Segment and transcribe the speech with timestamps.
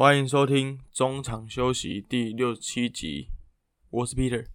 [0.00, 3.26] 欢迎收听中场休息第六十七集，
[3.90, 4.46] 我是 Peter，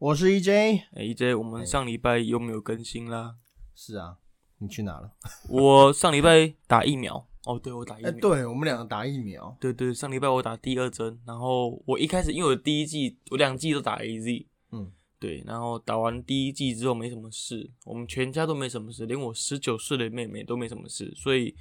[0.00, 0.86] 我是 EJ。
[0.92, 3.36] 哎，EJ，我们上礼拜有没有更新啦？
[3.76, 4.16] 是啊，
[4.58, 5.12] 你去哪了？
[5.48, 7.28] 我上礼拜打疫苗。
[7.44, 8.10] 哦，对，我打疫苗。
[8.10, 9.56] 对我们两个打疫苗。
[9.60, 21.54] 对对，上礼拜我打第二针，然后我一开始因为我第一季我两季都打 AZ，嗯，对，然后打完第一季之后没什么事，我们全家都没什么事，连我十九岁的妹妹都没什么事，所以。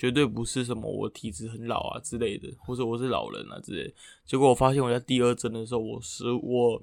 [0.00, 3.94] 绝对不是什么我体质很老啊之类的，或者我是老人啊之类。
[4.24, 6.82] 结果我发现我在第二针的时候，我是我，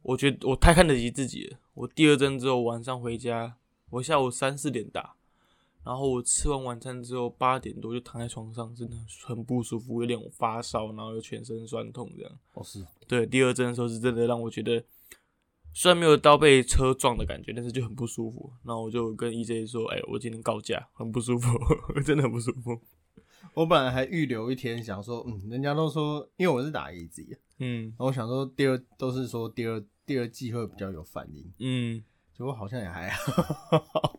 [0.00, 1.58] 我觉得我太看得起自己了。
[1.74, 3.54] 我第二针之后晚上回家，
[3.90, 5.14] 我下午三四点打，
[5.84, 12.32] 然后我吃完晚餐之后八点多就躺在床上，真的很不舒服，有点发烧，然后又全身酸痛这样。
[12.54, 14.82] 哦，是对第二针的时候是真的让我觉得。
[15.74, 18.52] 虽然没有刀被车撞的感觉，但是就很不舒服。
[18.62, 21.58] 然后我就跟 EJ 说：“哎，我今天告假，很不舒服，
[22.06, 22.80] 真的很不舒服。”
[23.54, 32.02] 我本来还预留一天，想说，嗯，人家都说，因为我是打 EZ，嗯，然后我想说第二都是说第二第二季会比较有反应，嗯，
[32.32, 34.18] 结果好像也还好。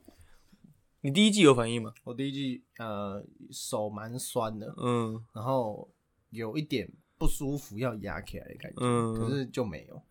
[1.01, 1.93] 你第一季有反应吗？
[2.03, 5.89] 我第一季呃手蛮酸的，嗯，然后
[6.29, 10.01] 有一点不舒服要压起来的感觉，嗯，可是就没有。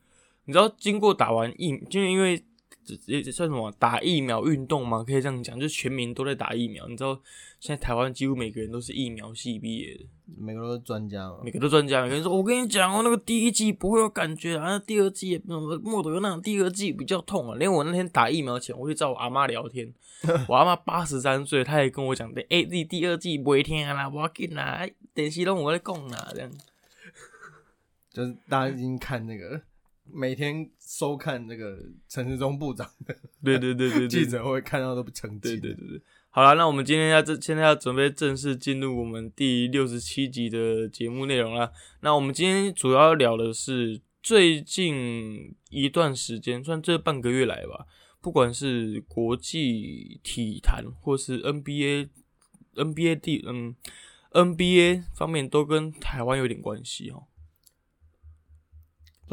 [0.44, 2.42] 你知道经过打完疫，就因为
[2.84, 5.02] 这这算什么打疫苗运动吗？
[5.02, 6.86] 可以这样讲，就全民都在打疫苗。
[6.86, 7.18] 你知道
[7.58, 10.04] 现在台湾几乎每个人都是疫苗系毕业的，
[10.36, 12.02] 每个都是专家，每个都专家。
[12.02, 19.90] 每个人说：“我跟你讲哦，那个第一季不会有感觉啊，第二季莫德那第二季比较痛啊。”连我那天打疫苗前，我去找我阿妈聊天，
[20.46, 26.52] 我阿妈八十三岁，她也跟我讲的：“哎，第第二季不会听啦，我紧啦，电视都我在讲啦，这样。
[28.12, 29.62] ”就是大家已经看那个。
[30.12, 36.00] 每天收看那个陈时中部长的，对对对对 记者会看到都不成对对对对，
[36.30, 41.72] 好了，那我们今天要这现在要准备正式进入我们第六十七集的节目内容了。
[42.00, 47.86] 那我们今天主要聊的是最近一段时间，算这半个月来吧，
[48.20, 52.08] 不管是国际体坛或是 NBA、
[52.74, 53.74] NBA 地嗯
[54.32, 57.28] NBA 方面，都跟台湾有点关系哦。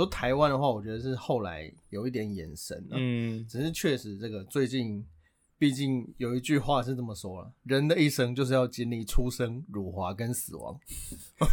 [0.01, 2.97] 说台湾的话，我觉得是后来有一点眼神了。
[2.97, 5.05] 嗯，只是确实这个最近，
[5.59, 10.79] 毕竟有一句话是这么说了：人的一生就是要经历出生、辱华跟死亡。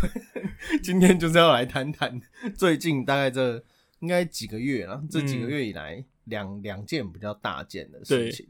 [0.83, 2.19] 今天就是要来谈谈
[2.57, 3.63] 最近大概这
[4.01, 8.47] 应该几个月了，这几个月以来两两件比较大件的事情。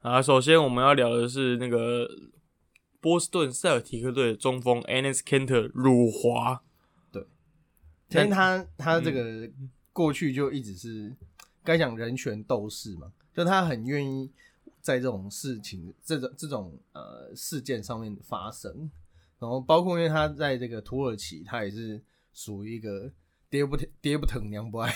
[0.00, 2.08] 啊，首先我们要聊的是那个
[2.98, 6.63] 波士顿塞尔提克队的中锋 Anis Kanter 辱华。
[8.14, 9.48] 因为他他这个
[9.92, 11.12] 过去就一直是
[11.62, 14.30] 该讲人权斗士嘛，就他很愿意
[14.80, 18.90] 在这种事情、这种这种呃事件上面发生，
[19.38, 22.00] 然后包括因为他在这个土耳其，他也是
[22.32, 23.10] 属于一个
[23.48, 24.92] 爹不爹不疼娘不爱，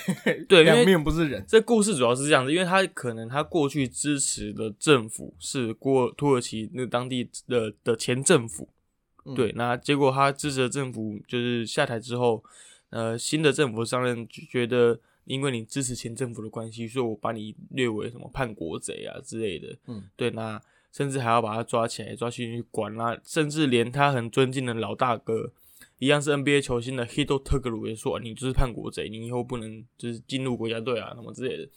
[0.48, 1.44] 对， 两面不是人。
[1.48, 8.68] 这故事主要是这样子，因为他可能他过去支持的政府是过土耳其那当地的的前政府，
[9.34, 12.44] 对，那结果他支持的政府就是下台之后。
[12.90, 19.76] 呃，新的政府上任觉得，因为你支持前政府的关系，所以我把你列为什么叛国贼啊之类的。
[19.86, 20.60] 嗯，对，那
[20.90, 25.52] 甚至还要把他抓起来，抓去管啦，甚至连他很尊敬的老大哥，
[25.98, 31.68] 一样是 NBA 球星的 Hito t u g l u 也说，你就是叛国贼，你以后不能就是进入国家队啊，什么之类的。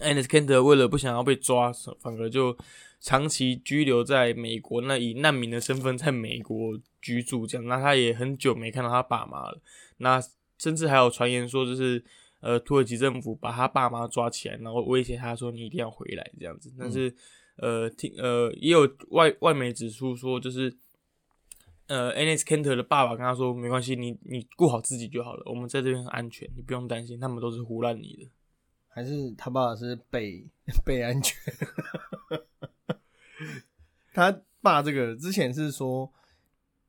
[0.00, 1.70] Anis k e n t 为了不想要被抓，
[2.00, 2.56] 反而就
[2.98, 9.60] 长期居留在美国，那以难民的身份在美国居住，这样，那他也很久没看到他爸妈了。
[9.98, 10.18] 那
[10.56, 12.02] 甚至还有传言说，就是
[12.40, 16.72] 呃，土耳其政府把他爸妈抓起来，然后威胁他说你一定要回来这样子。
[16.78, 17.14] 但是
[17.56, 20.74] 呃，听呃，也有外外媒指出说，就是
[21.88, 28.30] 呃，Anis Kenter 的爸爸跟他说，没关系，你你顾好自己就好了，我们在这边很安全，你不用担心，他们都是胡乱你的。
[28.88, 30.46] 还是他爸爸是被
[30.84, 31.36] 被安全？
[34.12, 36.10] 他爸这个之前是说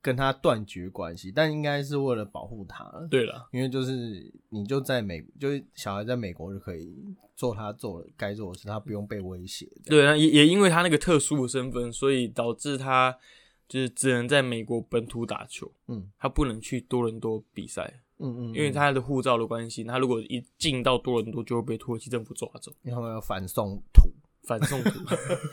[0.03, 2.85] 跟他断绝关系，但应该是为了保护他。
[3.09, 6.93] 对了，因为就是你就在美，就是小孩在美国就可以
[7.37, 9.65] 做他做该做的事，他不用被威胁。
[9.85, 13.17] 对啊，也也因为他那个特殊的身份，所以导致他
[13.69, 15.71] 就是只能在美国本土打球。
[15.87, 18.01] 嗯，他不能去多伦多比赛。
[18.19, 22.73] 嗯嗯，因为他的护照的关系，他如果一进到多伦多，就会被土耳其政府抓走。
[22.83, 24.09] 因为要反送土，
[24.43, 24.99] 反送土，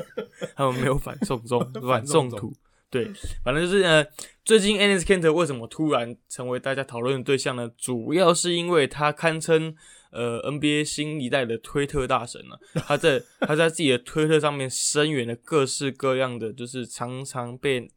[0.56, 2.52] 他们没有反送中， 反送土。
[2.90, 3.10] 对，
[3.44, 4.04] 反正就是呃，
[4.44, 7.70] 最近 Anis Kanter 为什么突然成为大家讨论的对象呢？
[7.78, 9.74] 主要是因为他堪称
[10.10, 12.58] 呃 NBA 新一代的推特大神了。
[12.86, 17.90] 他在他在自己的推特上面声援了各式各样的，就是常常被。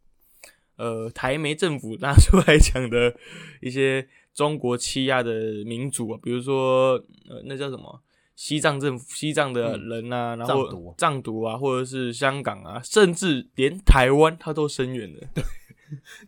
[0.75, 3.16] 呃台媒政府拿出来讲的
[3.62, 5.31] 一些中国欺压的
[5.66, 6.94] 民主啊，比如说
[7.30, 8.01] 呃那叫什么
[8.36, 15.20] 西藏政府、西藏的人啊，然后藏独啊，或者是香港啊，甚至连台湾他都声援了。
[15.34, 15.44] 对，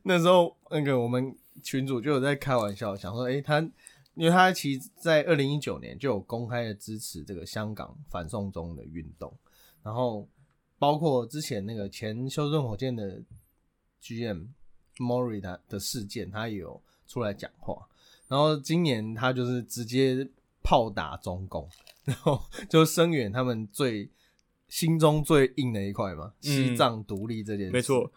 [0.04, 3.60] 那时候那个我们群主就有在开玩笑，想说，哎，他
[4.14, 9.34] 因为他其实在二零一九年就有公开的支持这个香港反送中的运动，
[9.84, 10.28] 然后。
[10.78, 13.22] 包括之前那个前修正火箭的
[14.04, 14.48] GM
[14.98, 17.88] Mori 的的事件，他也有出来讲话。
[18.28, 20.28] 然后今年他就是直接
[20.62, 21.68] 炮打中共，
[22.06, 24.10] 然后就声援他们最
[24.68, 27.72] 心中最硬的一块嘛，西藏独立这件事。
[27.72, 28.12] 没错。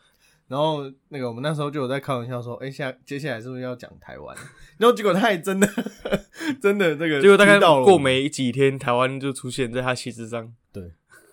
[0.47, 4.35] 然后那个我们那时候就有在开玩笑说，哎，下接下来是不是要讲台湾？
[4.79, 5.69] 然后结果他也真的
[6.63, 10.55] 真的这个，结果大概过没几天，台湾就出现在他旗帜上。
[10.73, 10.83] 对。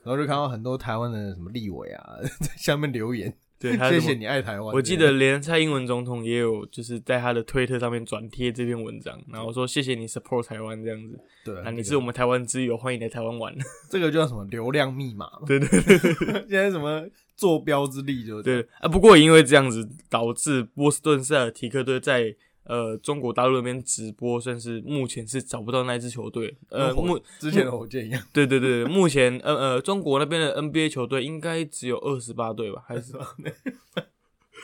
[0.04, 4.74] 然后就看到很多台湾的什么立委啊， 在下面留言，对，谢谢你爱台湾。
[4.76, 11.20] 我记得连蔡英文总统也有，就是在他的推特上面转贴这篇文章，然后说谢谢你 support 台湾这样子。
[11.44, 13.56] 对，那你是我们台湾之友，欢迎来台湾玩。
[13.90, 15.28] 这个叫什么流量密码？
[15.48, 15.98] 对对对，
[16.48, 18.90] 现在什么坐标之力就对啊。
[18.90, 22.36] 不过因为这样子，导致波士顿塞尔提克队在。
[22.66, 26.58] 呃，中国大陆那边直播，算是目前是找不到那支球队。
[26.70, 28.22] 呃，目之前的火箭一样。
[28.34, 32.84] 对对对，目前呃呃，中国那边的 NBA 球队应该只有二十八队吧？
[32.88, 33.14] 还是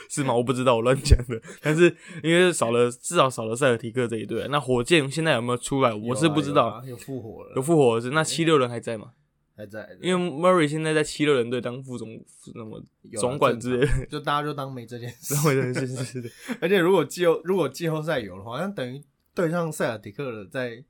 [0.10, 0.34] 是吗？
[0.34, 1.40] 我不知道，我乱讲的。
[1.62, 4.48] 但是因为少了，至少少了塞尔提克这一队。
[4.50, 5.94] 那火箭现在有没有出来？
[5.94, 6.84] 我是不知道。
[6.88, 7.54] 有复活了。
[7.56, 8.10] 有复活是？
[8.10, 9.12] 那七六人还在吗？
[9.56, 12.20] 还在，因为 Murray 现在在七六人队当副总，
[12.56, 12.82] 那么
[13.20, 15.36] 总管之类，就大家就当没这件事。
[15.36, 16.32] 是是是是。
[16.62, 19.04] 而且如果季后如果季后赛有的话，那等于
[19.36, 20.84] 对上塞尔迪克了，在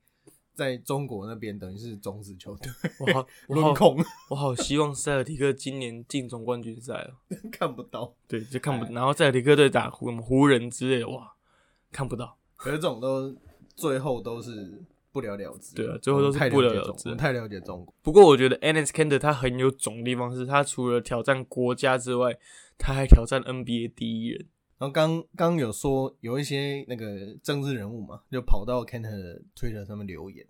[0.54, 2.72] 在中国那边等于是种子球队。
[3.00, 3.98] 我好 轮空，
[4.30, 7.36] 我好希望塞尔迪克今年进总冠军赛哦。
[7.52, 8.94] 看不到，对，就看不。
[8.94, 11.34] 然后塞尔迪克队打湖湖人之类的，哇，
[11.92, 12.38] 看不到。
[12.56, 13.36] 可是这种都
[13.76, 14.84] 最后都是。
[15.12, 17.14] 不了了之，对啊，最后都是不了了之。
[17.16, 17.94] 太了解中国。
[18.02, 22.38] 不过我觉得 Anis Kander 他很有种的地方是，他除了挑战国家之外，
[22.78, 24.48] 他还挑战 NBA 第一人。
[24.78, 30.46] 然后刚刚有说有一些那个政治人物嘛，就跑到 Kender 的 Twitter 上面留言。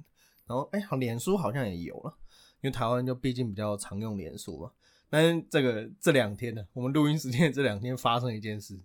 [0.45, 2.13] 然后哎，好，脸书好像也有了，
[2.61, 4.71] 因为台湾就毕竟比较常用脸书嘛。
[5.09, 8.79] 但是这个这两天呢，我们录音时间这两天发生一件事，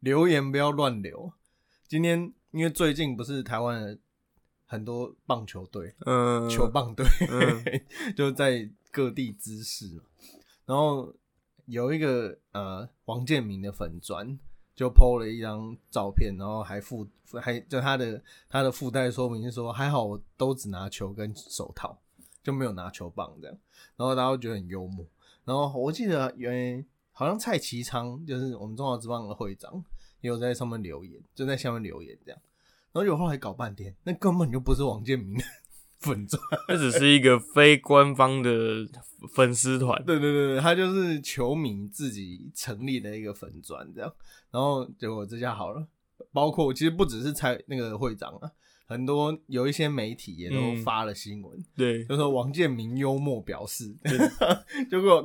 [0.00, 1.32] 留言不要乱留。
[1.86, 3.98] 今天因为最近不是台湾的。
[4.70, 7.04] 很多棒球队，嗯，球棒队
[8.16, 10.00] 就在各地滋事
[10.64, 11.12] 然后
[11.66, 14.38] 有一个呃王建民的粉砖
[14.76, 17.04] 就 PO 了一张照片，然后还附
[17.42, 21.98] 还就他的他的附带说明是说还好我都只拿球跟手套，
[22.40, 23.58] 就没有拿球棒这样。
[23.96, 25.04] 然后大家都觉得很幽默。
[25.44, 29.84] 然后我记得原好像蔡其昌就是我们中华之棒的会长，
[30.20, 32.40] 也有在上面留言，就在下面留言这样。
[32.92, 35.44] 然后有后来搞半天，那根本就不是王建民的
[36.00, 38.50] 粉钻，那只是一个非官方的
[39.32, 40.02] 粉丝团。
[40.04, 44.12] 对对对对，他就是球迷自己成立的一个粉钻这样。
[44.50, 45.86] 然后结果这下好了，
[46.32, 48.50] 包括其实不只是蔡那个会长啊，
[48.86, 53.94] 很多有一些媒体也都发了新闻，对，就说王建民幽默表示，
[54.90, 55.24] 结果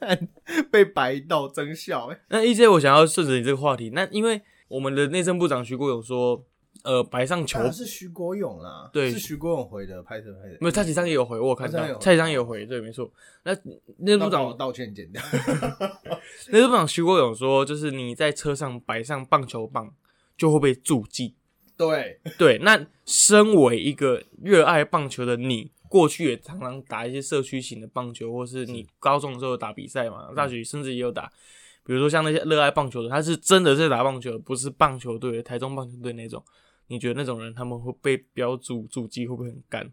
[0.70, 2.08] 被白到真笑。
[2.08, 6.44] 哎，那 E J，我想要顺着你这个话题，那因为我们的内政部长徐国勇说。
[6.84, 10.56] 呃，摆上球是徐国勇啦，对，是徐国勇回的，拍摄拍的。
[10.60, 13.08] 没有蔡启章也有回，我看到蔡启章也有回，对，没错。
[13.44, 13.56] 那
[13.98, 15.22] 那部长道歉剪掉。
[16.50, 19.94] 那部长徐国勇说，就是你在车上摆上棒球棒，
[20.36, 21.36] 就会被注记。
[21.76, 31.32] 对对，那身为一个热爱棒球的你，过去也常常打一些社区型的棒球，或是你高中的时候打比赛嘛，大学甚至也有打。
[31.84, 36.42] 比如说像那些热爱棒球的，他是真的在打棒球，不是棒球队、台中棒球队那种。
[36.88, 39.90] 你觉得那种人他们会被标注主机会不会很干？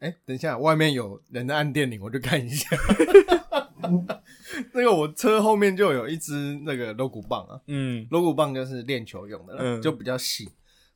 [0.00, 2.76] 哎，等一下，外面有人在按电铃，我就 看一下。
[4.72, 10.44] 那个我车后面就有一支那个锣鼓棒啊，嗯，锣鼓棒就是练球用的，嗯，就比较细。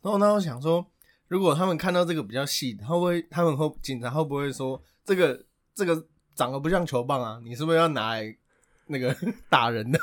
[0.03, 0.85] 然后呢，我想说，
[1.29, 7.41] 如果他们看到这个比较细，会不会他们会警察会不会说这个这个长得不像球棒啊？
[7.43, 8.37] 你是不是要拿来
[8.87, 9.15] 那个
[9.49, 9.99] 打人的？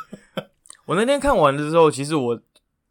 [0.86, 2.42] 我那天看完的时候，其实我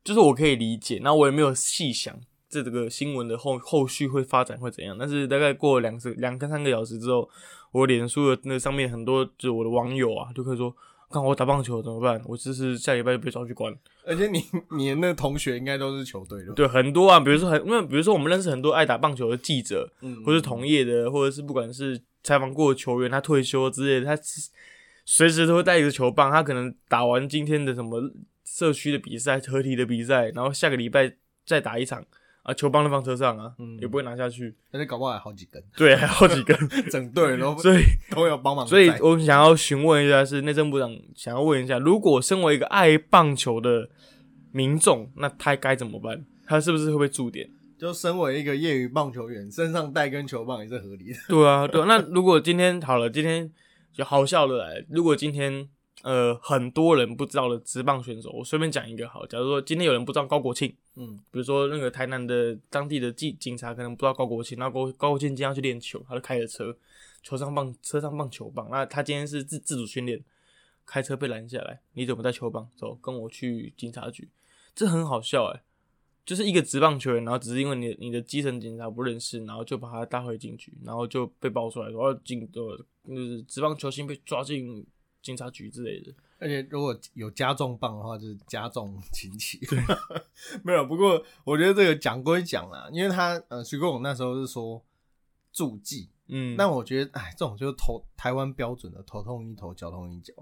[0.02, 2.14] 就是我可以理解，那我也没有细想。
[2.48, 4.96] 这这个新闻的后后续会发展会怎样？
[4.96, 7.28] 但是大概过两次两个三个小时之后，
[7.72, 10.72] 我脸书的那上面很多就是我的网友啊，就可以说，
[11.10, 12.22] 看我打棒球怎么办？
[12.26, 13.76] 我就是下礼拜就被抓去关。
[14.06, 14.40] 而且你
[14.76, 24.22] 你的那个同学应该都是球队的，对，很多啊，比如说很因为比如说我们认识很多爱打棒球的记者，嗯，或是同业的，或者是不管是采访过的球员，他退休之类的，他
[25.04, 28.12] 随时都会带一个球棒，他可能打完今天的什么。
[28.46, 31.10] 社区的比赛、合体的比赛，然后下个礼拜
[31.44, 32.04] 再打一场
[32.44, 34.54] 啊，球棒都放车上啊，也不会拿下去。
[34.70, 36.56] 而且搞不好还好几根，对，还好几根，
[36.88, 38.64] 整队都所以都有帮忙。
[38.64, 43.88] 所以我想要询问一下，是内政部长想要问一下，如果身为一个爱棒球的
[44.52, 46.24] 民众，那他该怎么办？
[46.46, 47.50] 他是不是会被驻点？
[47.76, 51.18] 就身为一个业余棒球员，身上带根球棒也是合理的。
[51.28, 51.84] 对啊，对。
[51.86, 53.50] 那如果今天好了，今天
[53.94, 55.70] 就好笑的来，如果今天。
[56.02, 59.26] 呃，很多人不知道的职棒选手，我随便讲一个好。
[59.26, 66.76] 假如说今天有人不知道高国庆，嗯，比如说那个台南的当地的警警察可能不知道高国庆，那高高国庆今天要去练球，他就开着车，
[67.22, 70.22] 球上棒，车上棒球棒，那他今天是自自主训练，
[70.84, 72.68] 开车被拦下来，你怎么带球棒？
[72.76, 74.28] 走，跟我去警察局，
[74.74, 75.62] 这很好笑哎，
[76.24, 82.60] 就是一个职棒球员，然后只是因为你你的基层警察不认识，然后就把他带回警局，然后就被爆出来说，哦，警的，
[83.06, 84.86] 就是职棒球星被抓进。
[85.24, 89.58] 警察局之类的，而且如果有加重棒的话，就是加重刑期。
[90.62, 90.84] 没有。
[90.84, 94.84] 不过我觉得这个讲归讲啦，因为他呃，徐国勇那时候是说
[95.50, 100.34] 助记，嗯，那我觉得哎，这种就是头台湾标准的头痛医头，脚痛医脚，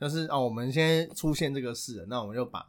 [0.00, 2.64] 就是啊，我们现在出现这个事，那我们就把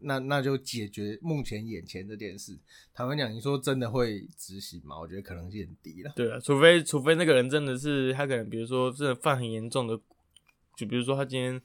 [0.00, 2.58] 那那就解决目前眼前这件事。
[2.94, 4.98] 坦白讲，你说真的会执行吗？
[4.98, 6.12] 我觉得可能性很低了。
[6.16, 10.00] 对啊，除非除非那个人真的是他可能，比如说真的犯很严重的。
[10.76, 11.60] 就比如说，他今天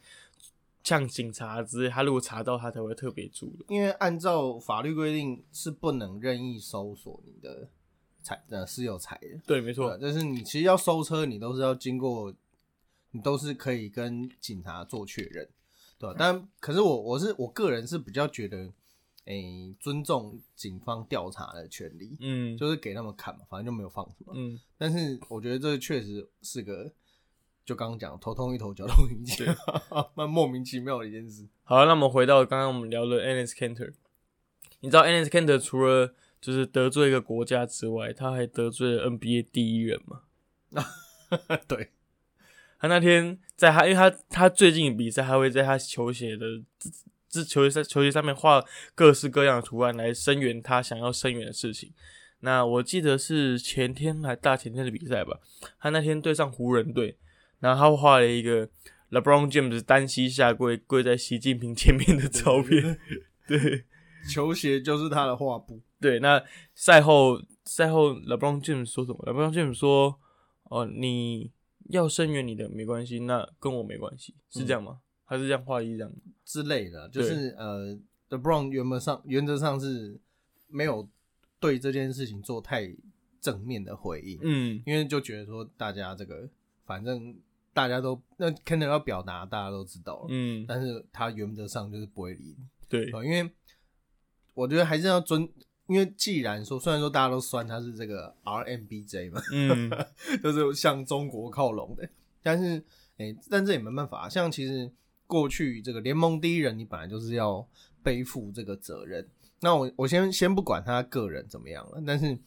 [0.83, 3.65] 像警察之类，他如果查到，他才会特别注的。
[3.69, 7.69] 因为按照法律规定，是不能任意搜索你的
[8.23, 9.39] 财呃私有财的。
[9.45, 9.95] 对，没错。
[10.01, 12.33] 但是你其实要搜车，你都是要经过，
[13.11, 15.47] 你都是可以跟警察做确认，
[16.03, 16.15] 对吧？
[16.19, 18.71] 但可是我我是我个人是比较觉得，
[19.25, 24.59] 诶，尊重警方调查的权利，嗯，就是给他们看嘛，反正就没有放什么，嗯。
[24.77, 26.91] 但是我觉得这确实是个。
[27.65, 29.45] 就刚刚讲头痛一头，脚痛一脚，
[30.15, 31.47] 蛮莫名其妙的一件事。
[31.63, 33.93] 好，那我们回到刚刚我们聊的 Anis Kanter，
[34.81, 40.23] 你知道 Anis Kanter 除了就是得罪一个国家之外，他还得罪了 NBA 第一人嘛？
[41.65, 41.91] 对，
[42.83, 46.45] 他那天在他，因为他他最近比赛，他会在他球鞋的
[47.29, 48.61] 这球鞋上球鞋上面画
[48.93, 51.93] 各式各样的图案来声援他想要声援的事情。
[52.41, 55.39] 那我记得是前天还大前天的比赛吧？
[55.79, 57.17] 他那天对上湖人队。
[57.61, 58.67] 然后他画了一个
[59.11, 62.99] LeBron James 单膝下跪，跪在习近平前面的照片。
[63.47, 63.85] 对，
[64.29, 65.79] 球鞋就是他的画布。
[66.01, 66.43] 对，那
[66.75, 70.19] 赛后赛后 LeBron James 说什么？LeBron James 说
[70.69, 71.49] ：“哦，你
[71.93, 74.99] 要声援你的没关系，那跟我没关系，是这样吗？
[75.23, 77.07] 还是这样画一这样之类的？
[77.09, 77.97] 就是呃
[78.27, 80.19] ，The Brown 原本上原则上是
[80.67, 81.07] 没有
[81.59, 82.93] 对这件事情做太
[83.39, 84.39] 正面的回应。
[84.43, 86.49] 嗯，因为就觉得说大家这个
[86.85, 87.35] 反正。
[87.75, 90.27] 大家都那 e n 要表达，大家都知道了。
[90.29, 92.55] 嗯，但是他原则上就是不会理。
[92.87, 93.49] 对，因为
[94.53, 95.49] 我觉得还是要尊，
[95.93, 99.91] 因为既然说，虽然说大家都算他是这个 RMBJ 嘛，嗯，
[100.41, 102.09] 就是向中国靠拢的，
[102.41, 102.83] 但是
[103.17, 104.27] 哎，但这也没办法。
[104.27, 104.91] 像其实
[105.27, 107.65] 过去这个联盟第一人，你本来就是要
[108.01, 109.27] 背负这个责任。
[109.59, 112.37] 那我我先先不管他个人怎么样了，但是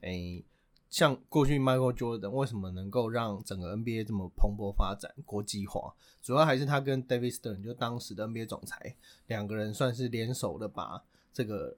[0.00, 0.42] 哎。
[0.88, 8.94] 像过去 Michael Jordan 为什么能够让整个 NBA 这么蓬勃发展、国际化，主要还是他跟 David Stern 就当时的 NBA 总裁
[9.26, 11.02] 两个人算是联手的，把
[11.34, 11.76] 这个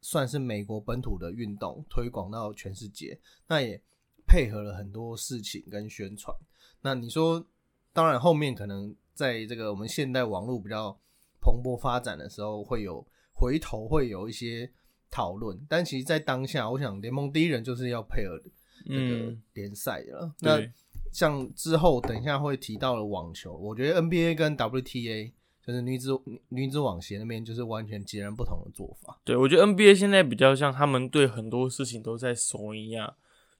[0.00, 3.18] 算是美国本土的运动推广到全世界。
[3.46, 3.80] 那也
[4.26, 6.36] 配合了很多事情跟宣传。
[6.82, 7.44] 那你说，
[7.92, 10.98] 当然后面可能在这个我们现代网络比较
[11.40, 14.70] 蓬勃发展的时候，会有回头会有一些。
[15.10, 18.38] 讨论，但其实，在当下，我想联盟第一人就是要配合
[18.84, 20.30] 这个联赛了。
[20.40, 20.60] 那
[21.10, 25.32] 像之后等一下会提到的网球，我觉得 NBA 跟 WTA
[25.68, 29.20] 就是女子女子网协那边就是完全截然不同的做法。
[29.22, 33.14] 对，我觉得 NBA 现在比较像他们对很多事情都在怂一样，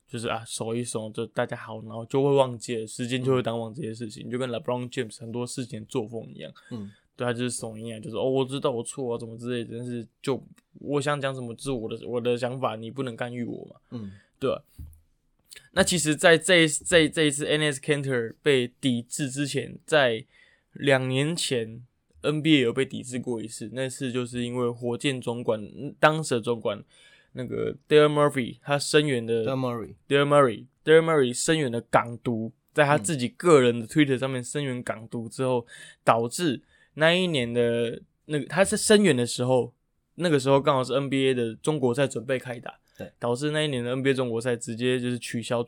[0.08, 6.50] 就是啊怂一怂，就大家好，然后就会忘记了，时间就会淡忘这些事情，就跟 LeBron James 很多事情作风一样。
[6.70, 6.90] 嗯。
[7.18, 10.40] 对他就是怂一样，就是哦，我知道我错啊，怎么之类的，但是就
[10.74, 13.76] 我想讲什么，是我的我的想法，你不能干预我嘛。
[13.90, 14.56] 嗯，对。
[15.72, 20.24] 那其实，在这这这一次 N S Canter 被抵制之前，在
[20.72, 21.82] 两年前
[22.22, 25.60] N B A 有被抵制过一次，那次就是因为火箭总管
[26.00, 26.82] 当时的总管
[27.32, 35.66] 那个 Dale Murphy 他声援的 Dale Murray Dale Murray Dale Murray 声援的港独，在他自己个人的 Twitter 上面声援港独之后，
[36.04, 36.62] 导致。
[36.94, 39.72] 那一年的那个他是声援的时候，
[40.16, 45.64] 那个时候刚好是 NBA 的中国赛准备开打，对，导致那一年的 NBA 中国赛直接就是取消，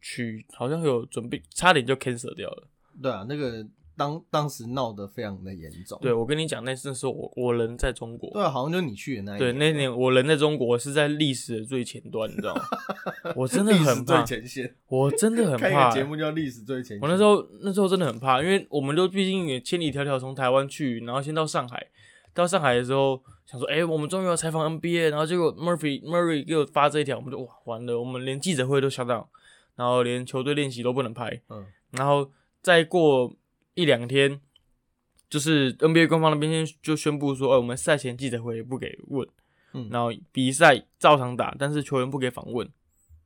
[0.00, 2.66] 取好像有准备差点就 cancel 掉了。
[3.02, 3.62] 对啊，那个
[4.00, 5.98] 当当时闹得非常的严重。
[6.00, 8.30] 对，我跟你讲，那那时候我我人在中国。
[8.32, 12.62] 对，好像就你去的那一对那年我人在中国是在历史的最前端，你知道吗？
[13.36, 14.74] 我真的很怕，最前线。
[14.88, 15.90] 我真的很 怕。
[15.90, 17.00] 节目叫历史最前线。
[17.02, 21.88] 我那时候那时候真的很怕，因为我们都毕竟也千里迢迢从台湾去，然后先到上海。
[22.32, 29.28] 到上海的时候，想说，哎，我们终于要采访 NBA，然后结果 Murphy Murray 给我发这一条，我们就哇，完了，我们连记者会都下档，
[29.74, 32.30] 然后连球队练习都不能拍，嗯，然后
[32.62, 33.34] 再过
[33.80, 34.40] 一两天，
[35.28, 39.26] 就是 NBA 官方那边就宣布说，哎，我们赛前记者会不给问，
[39.72, 42.68] 嗯，然后比赛照常打，但是球员不给访问，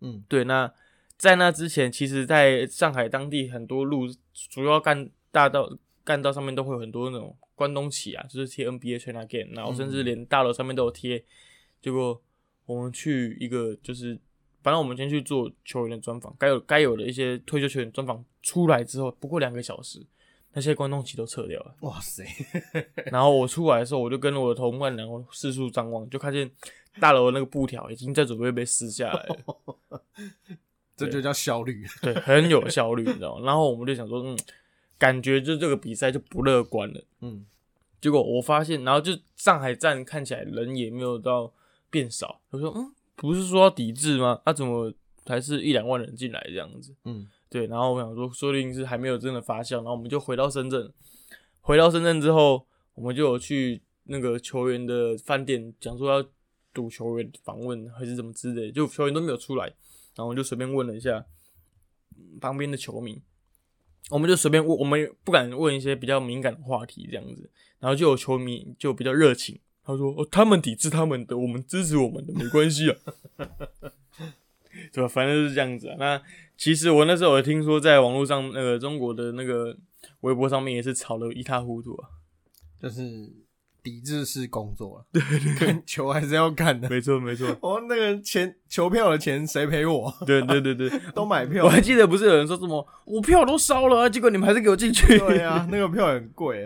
[0.00, 0.72] 嗯，对，那
[1.16, 4.06] 在那之前，其实在上海当地很多路
[4.50, 7.36] 主要干大道干道上面都会有很多那种。
[7.56, 11.24] 关东旗啊，就是贴 NBA China Game，然后甚至连大楼上面都有贴。
[11.80, 12.20] 结果
[12.66, 14.18] 我们去一个，就是
[14.60, 20.04] 反正我们先去做球员的专访，该有该有的一些退休球员专访出来之后，不过两个小时，
[20.54, 21.74] 那些关东旗都撤掉了。
[21.80, 22.24] 哇塞！
[23.12, 26.50] 然后我出来的时候，我就跟我的同伴然后四处张望，就看见
[26.98, 30.00] 大楼那个布条已经在准备被撕下来了。
[30.96, 33.44] 这就叫效率，对，很有效率，你知道吗？
[33.44, 34.38] 然后我们就想说，嗯。
[34.96, 37.44] 感觉就这个比赛就不乐观了，嗯，
[38.00, 41.52] 结果我发现，然后就上海站看起来人也没有到
[41.90, 42.40] 变少。
[42.50, 44.40] 我说，嗯，不是说要抵制吗？
[44.44, 44.94] 他怎么
[45.26, 46.94] 还是一两万人进来这样子？
[47.04, 47.68] 嗯，对。
[47.68, 49.76] 然后我想说，说不定是还没有真的发酵。
[49.76, 50.92] 然后我们就回到深圳，
[51.60, 56.28] 回到深圳之后，我们就有去那个球员的饭店，讲说要
[56.72, 59.66] 赌球员访问还是怎么之类，就球员都没有出来，
[60.16, 61.24] 然后我就随便问了一下
[62.40, 63.22] 旁边的球迷。
[64.10, 72.96] 我们就随便问，我们不敢问一些比较敏感的话题，这样子，然后就有球迷就比较热情，他说：“哦，他们抵制他们的，我们支持我们的，没关系啊。”
[74.92, 75.08] 对吧？
[75.08, 75.96] 反正是这样子啊。
[75.98, 76.20] 那
[76.56, 79.76] 其实我那时候有听说，在网络上那个中国的那个
[80.20, 82.08] 微博上面也是吵得一塌糊涂啊，
[82.80, 83.32] 就是。
[83.84, 85.04] 抵制式工作了，
[85.60, 87.46] 对，球还是要看的，没错没错。
[87.60, 90.10] 哦，那个钱球票的钱谁赔我？
[90.24, 91.66] 对对对对， 都买票。
[91.66, 95.18] 我还记得不是有人说什么我票都烧了，结果你们还是给我进去。
[95.18, 96.64] 对啊，那个票很贵。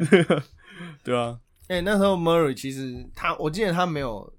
[1.02, 4.32] 对啊，哎，那时候 Murray 其实他，我记得他没有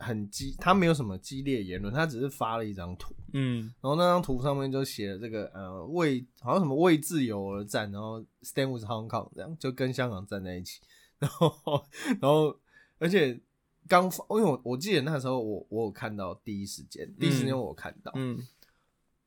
[0.00, 10.80] 很激，他没有什么激烈言论，他只是发了一张图，嗯，然后那张图上面就写了这个呃为好像什么为自由而战，然后 Stand with Hong Kong 这样，就跟香港站在一起。
[11.18, 11.52] 然后，
[12.18, 12.58] 然后，
[12.98, 13.38] 而且
[13.86, 18.38] 刚发，因为我我记得那时候我我有看到第一时间，第一时间我有看到，嗯，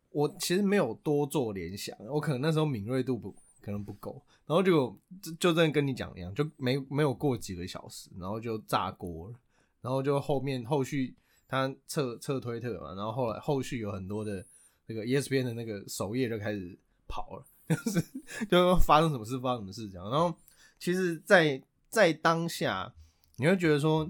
[0.10, 3.32] 我其实没有多做联想，我可能那时候敏锐度不
[3.62, 9.36] 可能不够，然后就就就真的跟你讲一样，就没没有过几个小时，然后就炸锅了，
[9.84, 11.16] 然后就后面后续
[11.48, 14.44] 他撤撤推特嘛，然后后来后续有很多的
[14.88, 16.76] 那个 ESPN 的那个首页就开始
[17.08, 18.02] 跑了， 就是
[18.50, 20.36] 就发生什么事发生什么事这样，然后
[20.80, 22.94] 其实，在在当下，
[23.38, 24.10] 你会觉得说，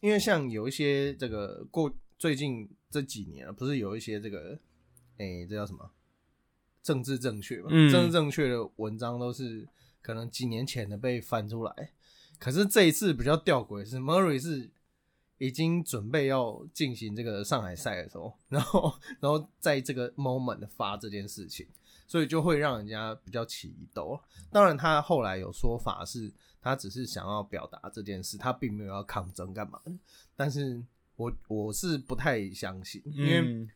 [0.00, 4.58] 因为像有一些这个过最近这几年，不是有一些这个，
[5.18, 5.90] 哎，这叫什么
[6.82, 7.68] 政治正确嘛？
[7.90, 9.68] 政治正确的文章都是
[10.02, 11.92] 可能几年前的被翻出来，
[12.38, 14.70] 可是这一次比较吊诡是，Murray 是
[15.38, 21.66] 已经准备要进行这个上海赛的时候， 然后然后在这个 moment 发这件事情，
[22.06, 24.20] 所以就会让人家比较起疑窦。
[24.50, 26.32] 当然，他后来有说法是。
[26.58, 29.80] 他只是想要表达这件事，他并没有要抗争干嘛。
[30.34, 30.82] 但是
[31.14, 33.68] 我我是不太相信，因为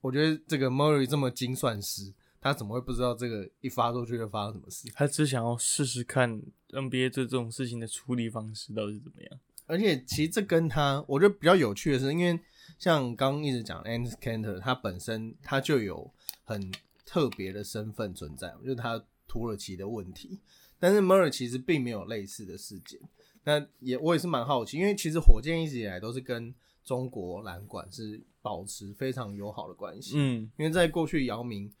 [0.00, 4.90] 我觉得这个 Murray 这么精算师，他怎么会不知道这个一发出去会发生什么事？
[4.96, 9.40] 他只想要试试看 NBA 对这种事情的处理方式到底是怎么样。
[9.66, 12.38] 而且其实这跟他，我觉得比较有趣的是，因为
[12.78, 16.10] 像刚刚一直讲 a n s c a n t e r 他本身他就有
[16.44, 16.72] 很
[17.06, 20.40] 特别的身份存在，就是他土耳其的问题。
[20.78, 23.00] 但是 Murray 其实并没有类似的事件，
[23.44, 31.72] 那也我也是蛮好奇，因为其实火箭一直以来都是跟中国篮管是保持非常友好的关系，嗯，因为在过去姚明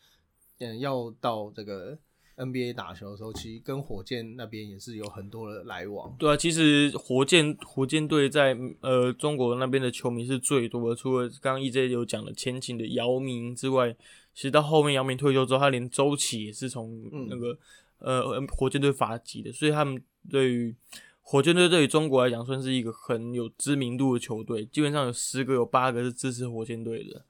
[0.58, 1.98] 嗯要到这个
[2.36, 6.14] NBA 打球的时候，其实跟火箭那边也是有很多的来往。
[6.18, 13.92] 对啊，其实火箭火箭队在呃中国那边的球迷是最多的，除了刚刚 EJ 有讲的前景的姚明之外，
[14.34, 17.58] 其实到后面姚明退休之后，他连周琦也是从那个。
[17.98, 20.74] 呃，火箭队发迹的，所以他们对于
[21.22, 24.62] 火箭队对于中国来讲，算是一个很有知名度的球队。
[24.66, 27.24] 基本上有十个有八个是支持火箭队的，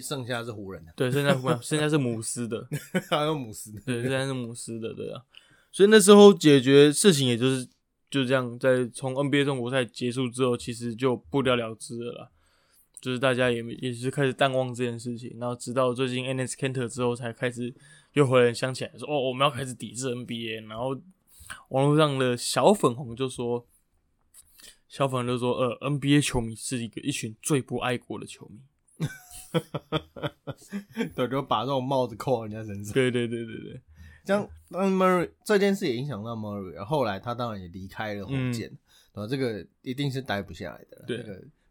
[0.00, 0.92] 剩下是湖人 的。
[0.96, 2.66] 对，剩下湖人，剩下是姆斯的，
[3.10, 3.80] 还有姆斯的。
[3.80, 5.22] 对，现在是姆斯的，对啊。
[5.70, 7.66] 所以那时候解决事情，也就是
[8.10, 12.30] 就这样，在从 NBA 中国赛结束之后，其实就不了了之了啦。
[13.00, 16.56] 就是大家也也是开始淡忘这件事情，然后直到最近 N.S.
[16.56, 17.74] Kanter 之后，才开始。
[18.14, 20.96] 又回来想起来说，哦，我们要开始抵制 NBA，然后
[21.70, 23.66] 网络上的小粉红就说，
[24.88, 28.60] 小粉红就说，呃，NBA 球迷是一个一群最不爱国的球迷。
[31.14, 32.92] 对，就把这种帽子扣到人家身上。
[32.94, 33.80] 对对对对对，
[34.24, 38.70] 像 Murray 这件事也影响到 Murray，后来他当然也离开了火箭，
[39.12, 41.04] 啊，这个一定是待不下来的。
[41.06, 41.24] 对，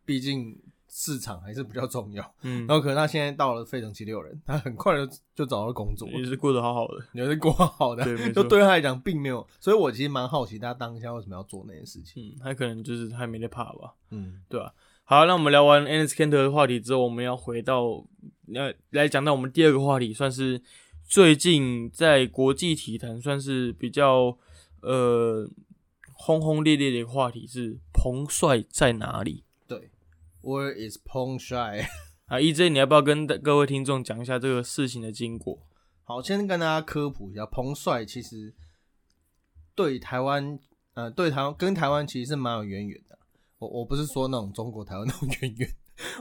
[0.05, 0.57] 毕竟
[0.89, 2.35] 市场还是比较重要。
[2.43, 8.03] 嗯，然后可能他现在到了费城七六人，他很快就就找到工作，也是过得好好的，也是过好的。
[8.03, 12.35] 对，就对他来讲并没有，所以我其实蛮好奇他当下为什么要做那件事情。
[12.35, 13.95] 嗯，他可能就是他没得怕吧。
[14.11, 14.71] 嗯，对吧？
[15.05, 18.05] 好，那我们聊完 Anis Kanter 的话题之后，我们要回到
[18.53, 20.61] 呃来讲到我们第二个话题，算是
[21.05, 24.37] 最近在国际体坛算是比较
[24.81, 25.49] 呃
[26.13, 29.43] 轰轰烈烈的一个话题是彭帅在哪里？
[29.67, 29.89] 对
[30.41, 31.85] ，Where is 彭帅？
[32.27, 35.59] 啊，EJ，你要不要跟各位听众讲一下这个事情的经过？
[36.05, 38.53] 好，先跟大家科普一下，彭帅其实
[39.75, 40.57] 对台湾
[40.93, 43.19] 呃对台湾跟台湾其实是蛮有渊源的。
[43.63, 45.69] 我我不是说那种中国台湾那种渊源，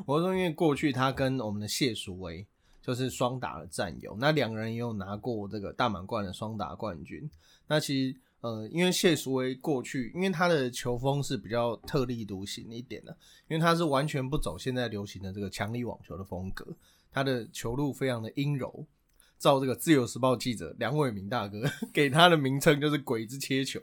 [0.06, 2.46] 我是说因为过去他跟我们的谢淑薇
[2.80, 7.28] 就是双打的战友，那两个人也有拿过这个大满贯的双打冠军。
[7.66, 13.16] 那其实呃，因为谢淑薇过去因为他的球风是比较特立独行一点的，
[13.48, 16.64] 因为他是完全不走现在流行的这个强力网球的风格，
[17.10, 18.86] 他的球路非常的阴柔。
[19.36, 21.60] 照这个自由时报记者梁伟明大哥
[21.92, 23.80] 给他的名称就是“鬼子切球”，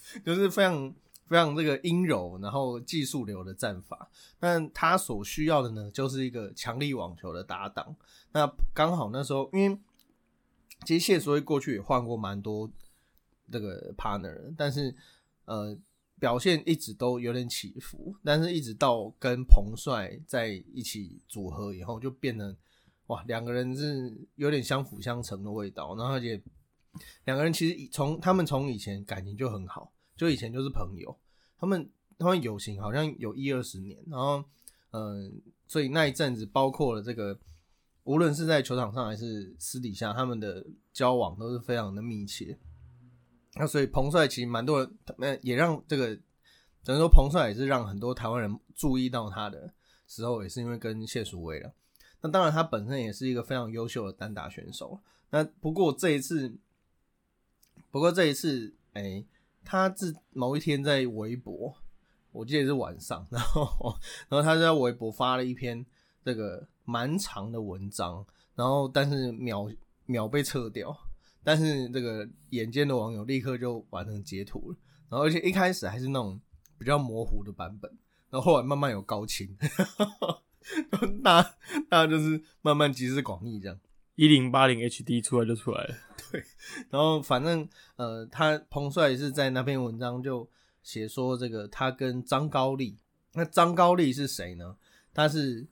[0.26, 0.94] 就是非常。
[1.28, 4.10] 非常这个阴柔，然后技术流的战法，
[4.40, 7.94] 那他所需要的呢，就是一个强力网球的搭档。
[8.32, 9.78] 那刚好那时候，因为
[10.86, 12.70] 其实谢所以过去也换过蛮多
[13.50, 14.94] 这个 partner，但是
[15.44, 15.76] 呃
[16.18, 18.14] 表现一直都有点起伏。
[18.24, 22.56] 但是一直到跟彭帅在一起组合以后，就变得
[23.08, 25.94] 哇，两个人是有点相辅相成的味道。
[25.96, 26.40] 然后而且
[27.24, 29.92] 两个人其实从他们从以前感情就很好。
[30.18, 31.16] 就以前就是朋友，
[31.58, 34.44] 他们他们友情好像有一二十年，然后
[34.90, 37.38] 嗯，所以那一阵子包括了这个，
[38.02, 42.58] 无论是在球场上还是私底下，他们的交往都是非常的密切。
[43.54, 44.80] 那所以彭帅其实蛮多
[45.18, 46.22] 人，也让这个，只
[46.90, 49.72] 能说彭帅也是让很多台湾人注意到他的
[50.08, 51.72] 时候，也是因为跟谢淑薇了。
[52.20, 54.98] 那当然他本身也是一个非常优秀的单打选手。
[55.30, 56.52] 那不过这一次，
[57.92, 59.24] 不过这一次，哎。
[59.70, 61.76] 他是某一天在微博，
[62.32, 63.94] 我记得是晚上， 然后
[64.30, 65.84] 然后他在微博发了一篇
[66.24, 69.70] 这个蛮长的文章，然后但是秒
[70.06, 70.96] 秒被撤掉，
[71.44, 74.76] 但是这个眼尖的网友立刻就完成截图了，
[75.10, 76.40] 然后而且一开始还是那种
[76.78, 77.90] 比较模糊的版本，
[78.30, 79.54] 然后后来慢慢有高清，
[81.22, 81.42] 大
[81.90, 83.78] 大家就是慢慢集思广益这样。
[84.14, 85.94] 一零八零 HD 出来就出来了，
[86.30, 86.42] 对。
[86.90, 90.48] 然后反正呃，他彭帅是在那篇文章就
[90.82, 92.96] 写说，这个他跟张高丽，
[93.34, 94.76] 那张高丽是谁呢？
[95.12, 95.66] 他是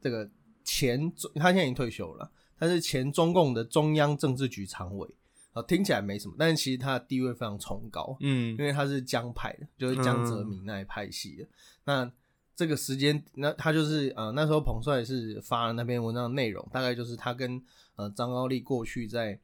[0.00, 0.28] 这个
[0.62, 5.08] 前，他现在已经退休了，他是前中共的中央政治局常委
[5.52, 11.46] 啊，听起来没什么，但是其实他的地位非常崇高，嗯，因为他是江派的，就是江泽民那一派系的，
[11.84, 12.10] 那。
[12.56, 17.60] 这个时间，那他就是呃，那时候彭帅是发了那篇文章的内容，大概就是他跟
[17.96, 19.36] 呃张高丽过去在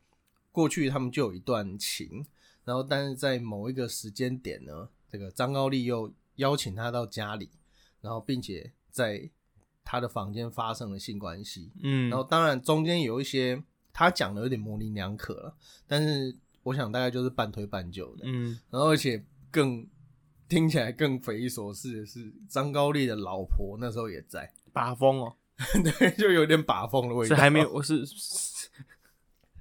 [0.52, 2.24] 过去他们就有一段情，
[2.64, 7.50] 然后但是在某一个时间点呢，这个张高丽又邀请他到家里，
[8.00, 9.30] 然后并且在
[9.84, 19.86] 他的房间发生了性关系，嗯，然后当然中间有一些他讲的有点模棱两可了，但是我想大概就是半推半就的，嗯，然后而且更。
[20.50, 24.52] 听起来更匪夷所思的是，张高丽的老婆那时候也在。
[24.72, 25.36] 把风哦，
[25.84, 27.36] 对，就有点把风的味道。
[27.36, 28.04] 是还没有，我是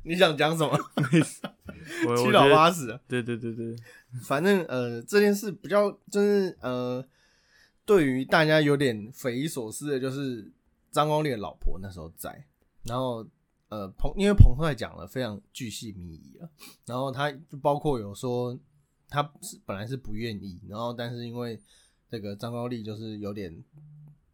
[0.03, 0.77] 你想讲什么？
[2.17, 2.99] 七老八十。
[3.07, 3.75] 对对对对，
[4.23, 7.03] 反正呃，这件事比较就是呃，
[7.85, 10.51] 对于大家有点匪夷所思的，就是
[10.91, 12.45] 张高丽的老婆那时候在，
[12.83, 13.25] 然后
[13.69, 16.49] 呃彭，因为彭帅讲了非常巨细靡遗啊，
[16.85, 18.57] 然后他就包括有说。
[19.11, 21.59] 他是本来是不愿意，然后但是因为
[22.11, 23.51] 这个张高丽就是有点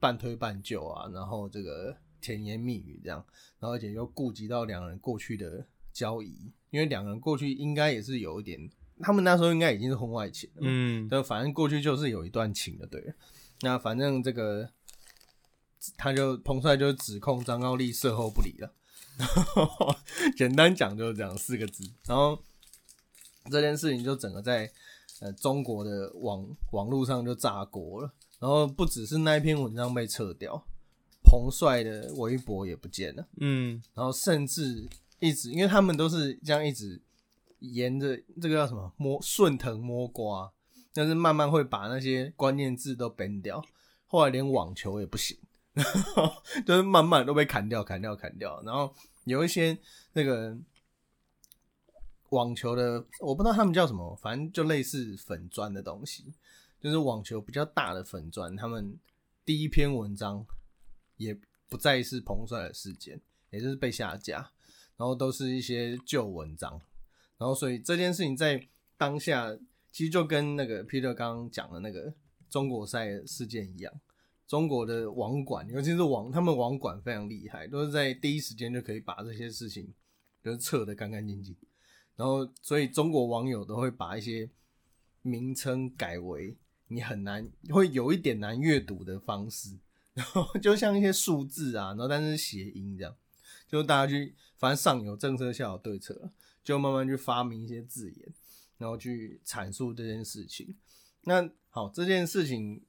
[0.01, 3.23] 半推半就啊，然后这个甜言蜜语这样，
[3.59, 8.59] 然后而且又顾及到两人过去的交易，因为两人过去应该也是有一点，
[8.99, 13.13] 他们那时候应该已经是婚外情了，嗯，但反正过去就是有一段情的，对。
[13.61, 14.67] 那反正这个
[15.95, 18.73] 他就彭帅就指控张高丽事后不理了，
[20.35, 22.41] 简单讲就是这样四个字，然后。
[23.51, 24.67] 这件事情就整个在
[25.19, 30.65] 呃中国的网网络上就炸锅了，然后不只是那一篇文章被撤掉，
[31.25, 34.88] 彭帅的微博也不见了，嗯，然后甚至
[35.19, 37.01] 一直，因为他们都是这样一直
[37.59, 40.51] 沿着这个叫什么摸顺藤摸瓜，
[40.93, 43.63] 但是慢慢会把那些关键字都 ban 掉。
[44.07, 45.38] 后来连网球也不行，
[45.73, 45.83] 然
[46.15, 46.31] 后
[46.65, 48.61] 就是慢慢都被砍掉、砍掉、砍掉。
[48.63, 48.93] 然后
[49.25, 49.77] 有一些
[50.13, 50.55] 那个
[52.29, 56.33] 网球的，我不知道他们叫什么，反正就类似粉砖的东西，
[56.79, 58.55] 就是网球比较大的粉砖。
[58.55, 58.97] 他们
[59.43, 60.45] 第一篇文章
[61.17, 61.38] 也
[61.69, 64.51] 不再是彭帅的事件，也就是被下架，
[64.97, 66.82] 然后都是一些旧文章。
[67.38, 69.58] 然后所以这件事情在当下，
[69.91, 72.13] 其实就跟那个 Peter 刚刚讲的那个。
[72.47, 73.91] 中国赛事件一样，
[74.47, 79.93] 中国的网管，尤其是网，他们网管非常厉害，都是在第一时间就可以把这些事情
[80.41, 81.54] 都撤得干干净净。
[82.15, 84.49] 然后，所以中国网友都会把一些
[85.21, 86.56] 名称改为
[86.88, 89.78] 你很难，会有一点难阅读的方式，
[90.15, 93.15] 然后 就像一些数字啊，然后但是谐音这样，
[93.67, 96.32] 就大家去，反正上有政策，下有对策，
[96.63, 98.34] 就慢慢去发明一些字眼，
[98.78, 100.75] 然后去阐述这件事情。
[101.21, 102.82] 那好，这件事情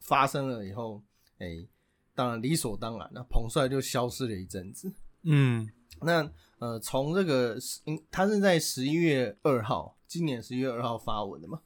[0.00, 1.02] 发生了以后，
[1.38, 1.66] 哎，
[2.14, 4.92] 当然理所当然，那彭帅就消失了一阵子。
[5.22, 7.56] 嗯，那呃，从这个，
[8.10, 11.60] 他是在十一月二号，今年十一月二号发文的嘛，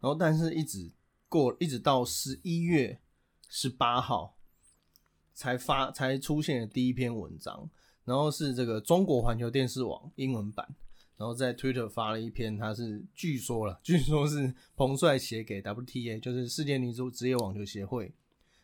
[0.00, 0.90] 然后但是一直
[1.28, 3.00] 过，一直到十一月
[3.48, 4.36] 十八号
[5.34, 7.68] 才发，才出现了第一篇文章，
[8.04, 10.66] 然后是这个中国环球电视网英文版。
[11.16, 18.10] 然后在 Twitter 发了一篇，他是据说了，据说是彭帅写给 WTA，就是世界女足职业网球协会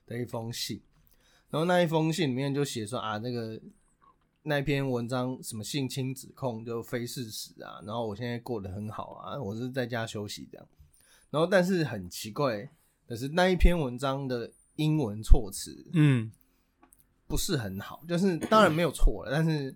[0.07, 0.81] 的一封信。
[1.51, 3.61] 然后那一封信里面就写说啊，那个
[4.43, 7.79] 那篇文章什么性侵指控就非事实啊。
[7.85, 10.67] 然后我现在过得很好啊，我是在家休息这样。
[11.29, 12.67] 然后但是很奇怪
[13.07, 16.33] 的是，那一篇文章的英文措辞，嗯，
[17.27, 19.75] 不是很好，就是当然没有错了，但是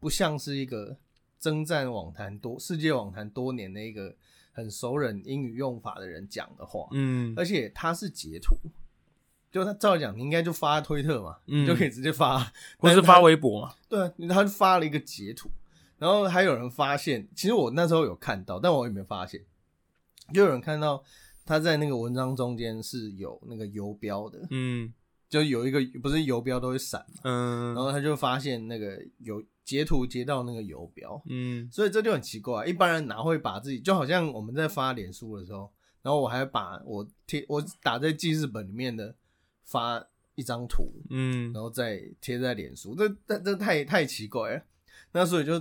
[0.00, 0.96] 不像是一个。
[1.40, 4.16] 征战网坛多世界网坛多年的一个
[4.50, 8.56] 很熟人英语用法的人讲的话，嗯，而且他是截图，
[9.52, 15.50] 就他照讲，你应该就发推特嘛，嗯，就可以直接发，不是发微博嘛，对，他就发了一个截图，
[15.98, 19.44] 然后还有人发现，其实我那时候有看到，但我也没发现，
[20.32, 21.04] 就有人看到
[21.44, 24.90] 他在那个文章中间是有那个游标的，嗯，
[25.34, 29.42] 就有一个不是游标都会闪，嗯，然后他就发现那个有。
[29.64, 39.14] 截图截到那个游标，嗯，所以这就很奇怪，一般人哪会把自己就好像我们在发脸书的时候，然后我还把我贴我打在记事本里面的
[39.64, 44.62] 发一张图，嗯，然后再贴在脸书，这这这太太奇怪了。
[45.12, 45.54] 那所以就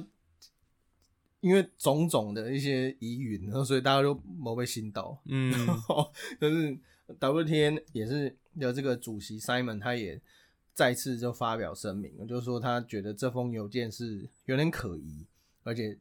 [1.39, 5.53] 因为种种的一些疑云，然后所以大家都没被心到，嗯，
[6.37, 10.21] 但是 N 也是有这个主席 Simon 他也。
[10.75, 15.23] 再次就发表声明，就是说他觉得这封邮件是有点可疑，
[15.61, 15.95] 而且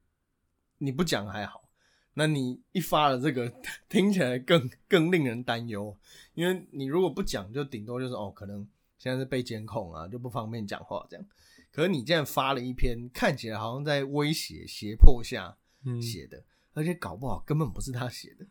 [0.79, 1.69] 你不讲还好，
[2.15, 3.53] 那你一发了这个，
[3.91, 5.95] 听起来更更令人担忧。
[6.33, 11.27] 因为你如果不讲，就顶多就是哦，可能现在是被监控啊，就不方便讲话这样。
[11.71, 15.55] 可是你竟然发了一篇，看起来好像在威胁、胁迫下
[16.01, 18.47] 写的，而且搞不好根本不是他写的。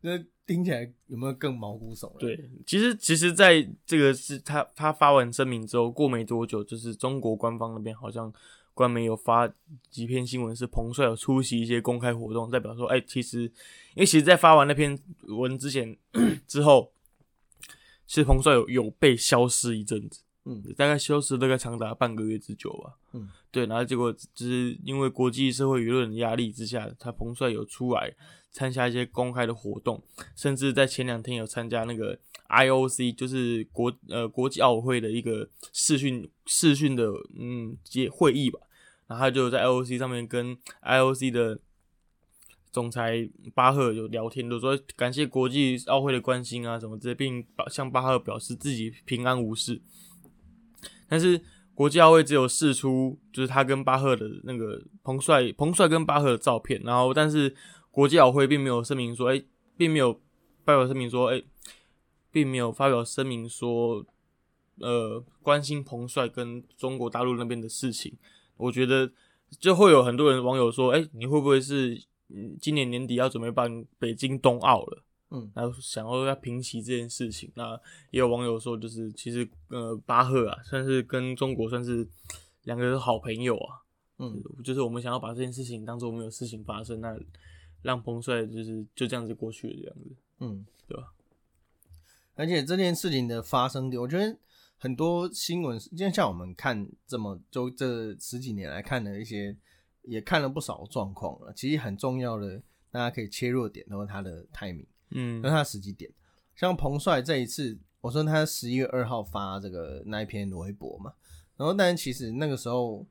[0.00, 2.18] 那听起来有没有更毛骨悚然？
[2.20, 8.32] 对，其实其实，在这个是他他发完声明之后，过没多久，就是中国官方那边好像
[8.74, 9.52] 官媒有发
[9.90, 15.96] 几篇新闻，是彭帅有出席一些公开活动，代表说，哎，其实因为其实，在发完那篇文之前
[16.46, 16.92] 之后，
[18.06, 20.20] 其实彭帅有有被消失一阵子。
[20.50, 22.94] 嗯，大概消失大概长达半个月之久吧。
[23.12, 28.10] 嗯，对，然后结果就是因为国际社会舆论压力之下，他彭帅有出来
[28.50, 30.02] 参加一些公开的活动，
[30.34, 38.58] 甚至在前两天有参加那个 IOC，就是国呃国际奥委会的一个视讯视讯的嗯接会议吧。
[39.06, 41.58] 然后他就在 IOC 上面跟 IOC 的
[42.72, 49.82] 总裁巴赫有聊天，就说感谢国际奥会的关心啊什么之类，并向巴赫表示自己平安无事。
[51.08, 51.40] 但是
[51.74, 57.54] 国际奥会只有释出就是他跟巴赫的那个彭帅彭帅跟巴赫的照片，然后但是
[57.90, 59.42] 国际奥会并没有声明说，哎，
[59.76, 60.20] 并没有
[60.64, 61.42] 发表声明说，哎，
[62.30, 64.04] 并没有发表声明说，
[64.80, 68.16] 呃，关心彭帅跟中国大陆那边的事情。
[68.56, 69.10] 我觉得
[69.58, 72.00] 就会有很多人网友说，哎，你会不会是
[72.60, 75.02] 今年年底要准备办北京冬奥了？
[75.30, 77.78] 嗯，然后想要要平息这件事情，那
[78.10, 82.08] 也有网友说，就是其实呃，巴赫啊，算是跟中国算是
[82.64, 83.82] 两个人好朋友啊，
[84.18, 87.18] 嗯，就是我们想要把这件事情当做没有事情发生，那
[87.82, 91.12] 让彭帅就是就这样子过去了，这样子，嗯，对吧？
[92.34, 94.38] 而且这件事情的发生地，我觉得
[94.78, 99.56] 很多新闻，就像我们看这么就这十几年来看的一些
[100.02, 101.52] 也看了不少状况了。
[101.52, 106.10] 其实很重要的，大家可以切入点，然后他的 timing，嗯，跟他时机点。
[106.56, 111.12] 像彭帅这一次，我说他十一月二号发这个那一篇微博嘛，
[111.56, 113.06] 然后但是其实那个时候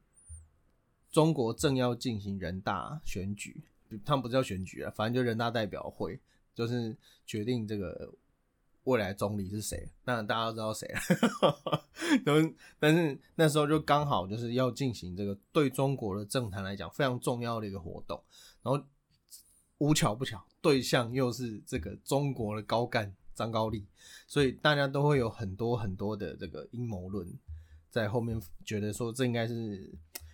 [1.11, 3.63] 中国正要进行人大选举，
[4.05, 6.19] 他们不叫选举啊，反正就人大代表会，
[6.53, 8.13] 就是决定这个。
[8.83, 9.91] 未来总理是谁？
[10.05, 11.83] 那大家都知道谁了。
[12.23, 18.23] 但但是那时候就刚好就是要进行这个对中国的政坛来讲非常重要的一个活动，
[18.63, 18.81] 然后
[19.79, 23.85] 无巧不巧，对象又是这个中国的高干张高丽，
[24.27, 27.27] 所以大家都会有很多很多的这个阴谋论
[27.89, 29.91] 在后面，觉得说这应该是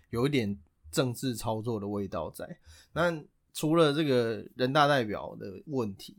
[0.09, 0.57] 有一点
[0.91, 2.57] 政治操作的味道在。
[2.93, 6.15] 那除了这个人大代表的问题。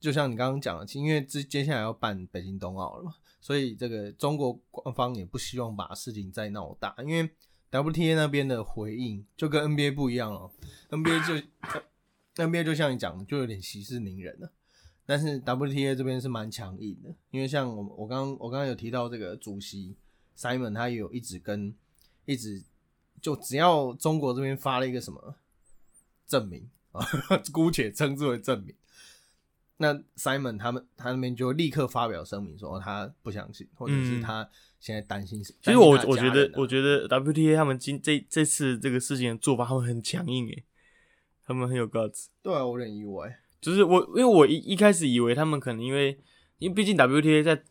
[0.00, 6.92] 就像你刚刚讲的，因为接接下来要办北京冬奥了嘛，所以这个中国官方也不希望把事情再闹大。
[6.98, 7.30] 因为
[7.70, 10.50] WTA 那边的回应就跟 NBA 不一样哦
[10.90, 11.46] ，NBA 就
[12.36, 14.50] NBA 就像你讲，就有点息事宁人了。
[15.04, 19.96] 但是 WTA 这边是蛮强硬的，因为像我我刚我刚刚有提到这个主席
[20.36, 21.74] Simon，他也有一直跟
[22.24, 22.62] 一直
[23.20, 25.34] 就只要中国这边发了一个什么
[26.26, 27.04] 证明啊，
[27.52, 28.74] 姑且称之为证明。
[29.78, 35.58] 那 Simon 他们他那边就立刻发表声明说他不相信，或者是他现在担心什么？
[35.62, 40.64] 其实我我觉得我觉得 WTA 他们今这这次这个事情的做法，他们很强硬诶，
[41.52, 42.26] 他们很有 guts。
[42.42, 43.38] 对啊，我有点意外。
[43.60, 46.18] 就是我因为我一一开始以为他们可能因为
[46.58, 47.62] 因为毕竟 WTA 在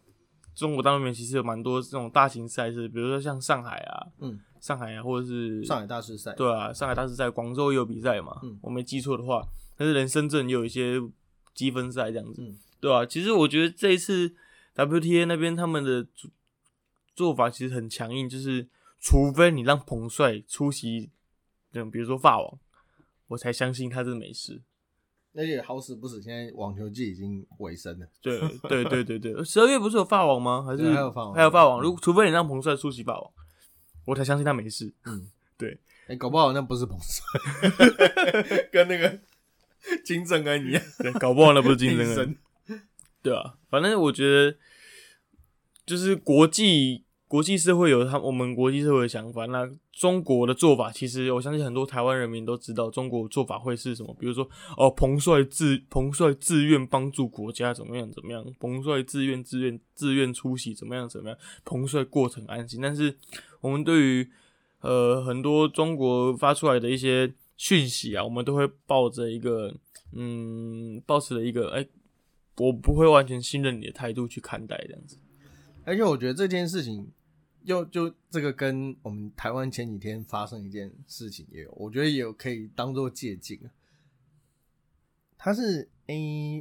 [0.56, 11.02] 中国大陆面其实有蛮多这种大型赛事，比如说像上海啊，嗯，上海啊，或者是上海大师赛，对啊，上海大师赛，广州也有比赛嘛，嗯，我没记错的话，但是连深圳也有一些。
[11.54, 12.42] 积分赛这样子，
[12.80, 13.06] 对啊？
[13.06, 14.34] 其实我觉得这一次
[14.74, 16.08] WTA 那边他们的
[17.14, 18.70] 做法其实很强硬，就是
[19.02, 21.10] 除非你让彭帅出席，
[21.74, 22.58] 嗯，比如说法网，
[23.32, 24.62] 我才相信他是没事。
[25.34, 28.06] 而且好死不死，现在网球季已经尾声了。
[28.22, 30.64] 对 对对对对，十二月不是有法网吗？
[30.68, 31.34] 还是还有法网？
[31.34, 31.82] 还有法网。
[31.82, 33.32] 如除非你让彭帅出席法网，
[34.06, 34.94] 我才相信他没事。
[35.06, 35.80] 嗯， 对。
[36.08, 37.24] 哎，搞不好那不是彭帅，
[38.72, 39.20] 跟那个。
[40.06, 40.84] 金正恩一样，
[41.20, 42.38] 搞不好那不是金正恩，
[43.24, 44.56] 对啊，反正我觉得
[45.88, 54.14] 就是国际国际社会有他我们国际社会的想法，那中国的做法其实我相信很多台湾人民都知道，中国做法会是什么？
[54.20, 54.44] 比如说
[54.76, 62.82] 哦，彭帅自彭帅自愿帮助国家怎么样怎么样，彭帅自愿自愿自愿出席怎么样怎么样，彭帅过程安心。
[62.82, 63.18] 但是
[63.62, 64.30] 我们对于
[64.82, 67.34] 呃很多中国发出来的一些。
[67.58, 69.72] 讯息啊，我们都会抱着一个，
[70.14, 71.88] 嗯，抱持了一个，哎，
[72.58, 75.16] 我不会完全信任你的态度去看待这样子。
[75.86, 77.12] 而且我觉得这件事情，
[77.64, 83.60] 又就这个跟我们台湾前几天发生一件事情也有，我觉得也有可以当做借鉴。
[85.38, 86.16] 他是，哎，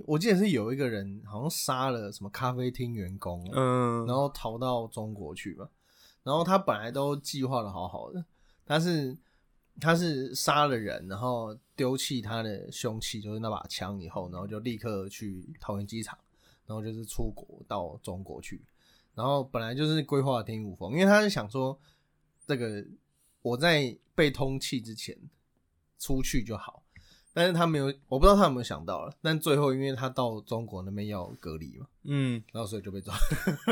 [0.07, 5.69] 我记得是有一个人好像杀了什么咖啡厅员工，嗯，然后逃到中国去嘛，
[6.23, 8.25] 然后他本来都计划的好好的，
[8.67, 9.17] 他是。
[9.81, 16.19] 他是杀了人，然后丢弃他的凶器，就是那把枪，以后，然后就立刻去桃园机场，
[16.67, 18.61] 然后就是出国到中国去，
[19.21, 21.79] 然后本来就是规划天衣无缝，因为他是想说，
[22.47, 22.83] 这个
[23.43, 25.15] 我在被通气之前
[25.99, 26.83] 出去就好。
[27.33, 29.17] 但是他没有，我不知道他有没有想到了。
[29.23, 33.15] 但最后，因为他到中国那边要隔离嘛，嗯，然后所以就被抓，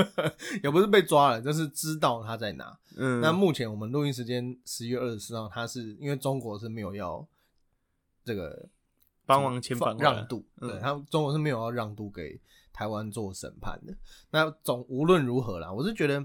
[0.63, 2.79] 也不是被抓了，就是知道他在哪。
[2.97, 7.27] 嗯，那目前我们录音时间十月二十四号，他是因为中国是没有要
[8.25, 8.69] 这个
[9.27, 12.41] 帮忙签放让渡，对他中国是没有要让渡给
[12.79, 13.93] 台湾做审判的。
[14.31, 16.25] 那总无论如何啦，我是觉得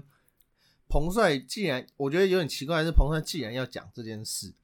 [0.88, 4.54] 彭帅既然我觉得有点奇怪，是彭帅既然要讲这件事。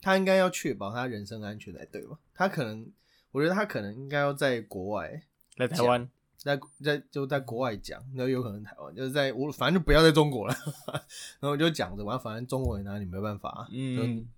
[0.00, 2.16] 他应该要确保他人身安全才对吧？
[2.32, 2.88] 他可能，
[3.32, 5.20] 我觉得他可能应该要在国外，
[5.56, 10.54] 在台湾，在在就在国外讲，那有可能台湾就是在我反正就不要在中国了，
[11.40, 14.28] 然后就讲着，完反正中国人拿你没办法，嗯，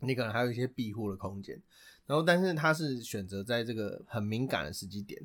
[0.00, 1.58] 你可能还有一些庇护的空间，
[2.04, 5.18] 然后但是他是选择在这个很敏感的时机点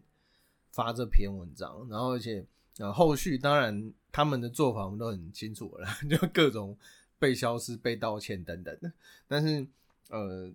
[0.72, 2.45] 发这篇文章，然后而且
[2.80, 6.78] 呃后续当然他们的做法我们都很清楚了， 就各种。
[7.22, 8.91] 被消失、被道歉等等的，
[9.28, 9.63] 但是
[10.09, 10.51] 呃，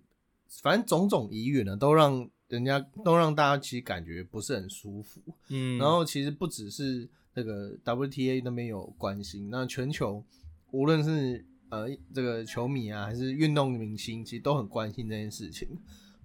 [0.61, 5.21] 反正种种疑云呢，都让人家都让大家其实感觉不是很舒服。
[5.47, 10.21] 嗯，然后其实不只是那个 WTA 那边有关心，那全球
[10.71, 15.69] 无论是呃这个球迷啊，还是运动明星，其实都很关心这件事情。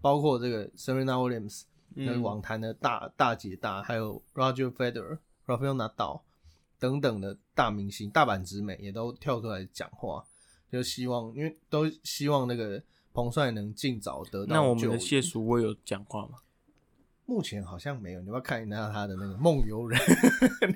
[0.00, 1.62] 包括这个 Serena Williams，
[1.94, 6.20] 那网坛的大大姐大，还有 Roger Federer、Rafael Nadal
[6.78, 10.24] 等等的大明星、大阪直美也都跳出来讲话。
[10.70, 12.82] 就希望，因为都希望那个
[13.12, 14.54] 彭帅能尽早得到。
[14.54, 16.38] 那我们的谢淑薇有讲话吗？
[17.26, 20.00] 目前好像没有，你要看一下他的那个梦游人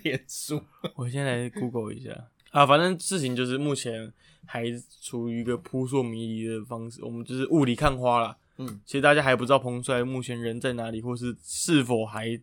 [0.02, 0.62] 脸书。
[0.96, 4.12] 我先来 Google 一下啊，反正事情就是目前
[4.44, 4.64] 还
[5.00, 8.36] 处于一个扑朔迷离的方式，我们就是雾里看花了。
[8.56, 12.40] 嗯，其实大家还不知道彭帅目前人在哪里，或是是否还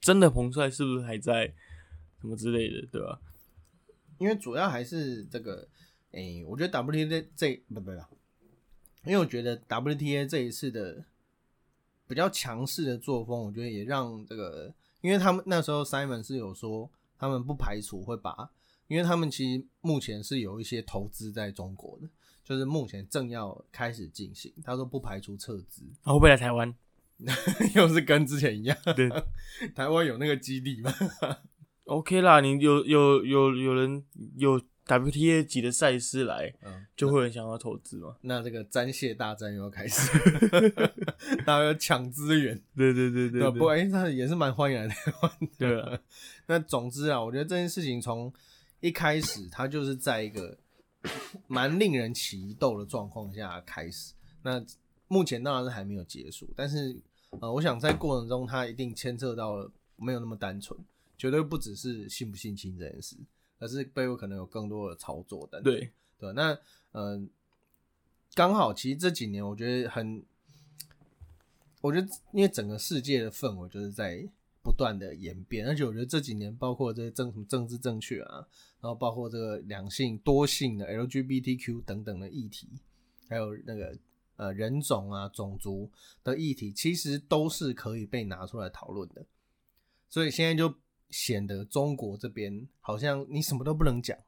[0.00, 1.52] 真的彭帅是不是还在
[2.20, 3.20] 什么之类的，对吧？
[4.18, 5.68] 因为主要还是这个，
[6.12, 7.90] 哎，我觉得 WTA 这不不不，
[9.04, 11.04] 因为我觉得 WTA 这一次的。
[12.08, 16.88] 比较强势的作风，我觉得也让这个，因为他们那时候 Simon 是有说，
[17.18, 18.48] 他们不排除会把，
[18.86, 22.08] 因为他们其实目前是有一些投资在中国的，
[22.46, 26.72] 就是目前正要开始进行，他说不排除撤资，会不会来台湾？
[27.74, 29.10] 又是跟之前一样，对，
[29.74, 30.94] 台湾有那个基地吗
[31.84, 34.02] ？OK 啦，你有有有有人
[34.36, 34.58] 有。
[34.88, 36.54] WTA 级的赛事来，
[36.94, 38.14] 就会很想要投资嘛。
[38.20, 40.08] 那这个沾蟹大战又要开始，
[41.44, 42.56] 大家要抢资源。
[42.76, 45.32] 对对对对，不，哎，他也是蛮欢迎来台湾。
[45.58, 45.98] 对啊，
[46.46, 48.32] 那总之啊，我觉得这件事情从
[48.78, 50.56] 一开始，他就是在一个
[51.46, 54.14] 蛮令人奇斗的状况下开始。
[54.42, 54.64] 那
[55.08, 56.96] 目前当然是还没有结束，但是
[57.40, 60.78] 呃，我想在过程中，它一定牵涉到了没有那么单纯，
[61.16, 63.16] 绝对不只是信不信亲这件事。
[63.58, 66.30] 而是背后可能有更多的操作的，对对。
[66.34, 66.58] 那
[66.92, 67.26] 嗯，
[68.34, 70.22] 刚好其实这几年我觉得很，
[71.80, 74.28] 我觉得因为整个世界的氛围就是在
[74.66, 78.46] 不断的演变，而且我觉得这几年包括这些政政治正确啊，
[78.80, 82.68] 然后包括这个两性多性的 LGBTQ 等等的议题，
[83.28, 83.96] 还有那个
[84.34, 85.88] 呃人种啊种族
[86.24, 89.24] 的议题，其实都是可以被拿出来讨论的。
[90.08, 90.74] 所以现在就。
[91.08, 94.18] 显得中国这边好像你什么都不能讲，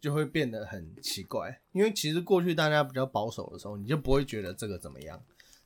[0.00, 1.60] 就会变得很奇怪。
[1.72, 5.20] 因为其实过去大家比较保守的时候，你就不会觉得这个怎么样。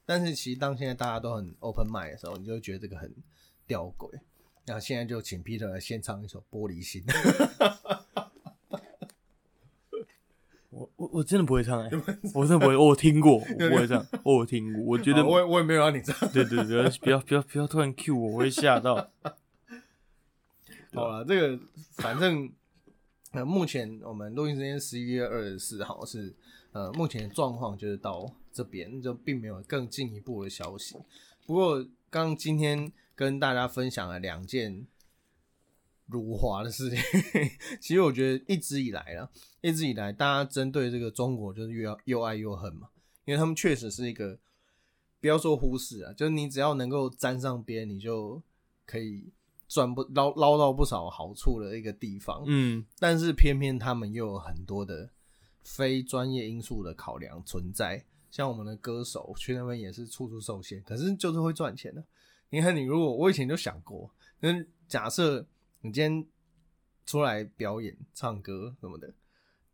[0.06, 3.14] 但是其实当现在大家都很 open mind 的时候，你就会觉得这个很
[3.72, 4.20] 吊诡。
[4.66, 7.02] 那现在就请 Peter 来先唱一首《玻璃心》。
[10.68, 11.90] 我我我真的不会唱哎，
[12.34, 12.76] 我真的不会。
[12.76, 14.06] 我听过，我不会唱。
[14.24, 16.30] 我听过，我觉得我我也没有让你唱。
[16.32, 19.10] 对对对，不要不要不要突然 cue 我，我会吓到。
[20.92, 21.58] 好了，这个
[21.92, 22.52] 反正
[23.30, 26.34] 呃，目前我们录音时间十一月二十四号是
[26.72, 30.96] 呃，目前状况就是到这边，就并没有更进一步的消息。
[31.46, 34.86] 不过刚今天跟大家分享了两件
[36.06, 36.98] 辱华的事情，
[37.80, 39.30] 其实我觉得一直以来啊，
[39.60, 42.88] 一直以来大家针对这个中国就是越又爱又恨嘛，
[43.24, 44.38] 因为他们确实是一个
[45.20, 48.42] 不要说忽视啊，就是你只要能够沾上边，你就
[48.86, 49.32] 可以。
[49.68, 55.08] 赚不捞捞到不少好处的一个地方，嗯，但是偏偏他们又有很多的
[55.62, 62.02] 非专业因素的考量存在，像我们的歌手去那边也是处处受限，可是就是会赚钱的。
[62.50, 64.10] 你看，你如果我以前就想过，
[64.40, 64.48] 那
[64.88, 65.46] 假设
[65.82, 66.26] 你今天
[67.06, 69.14] 出来表演唱歌什么的，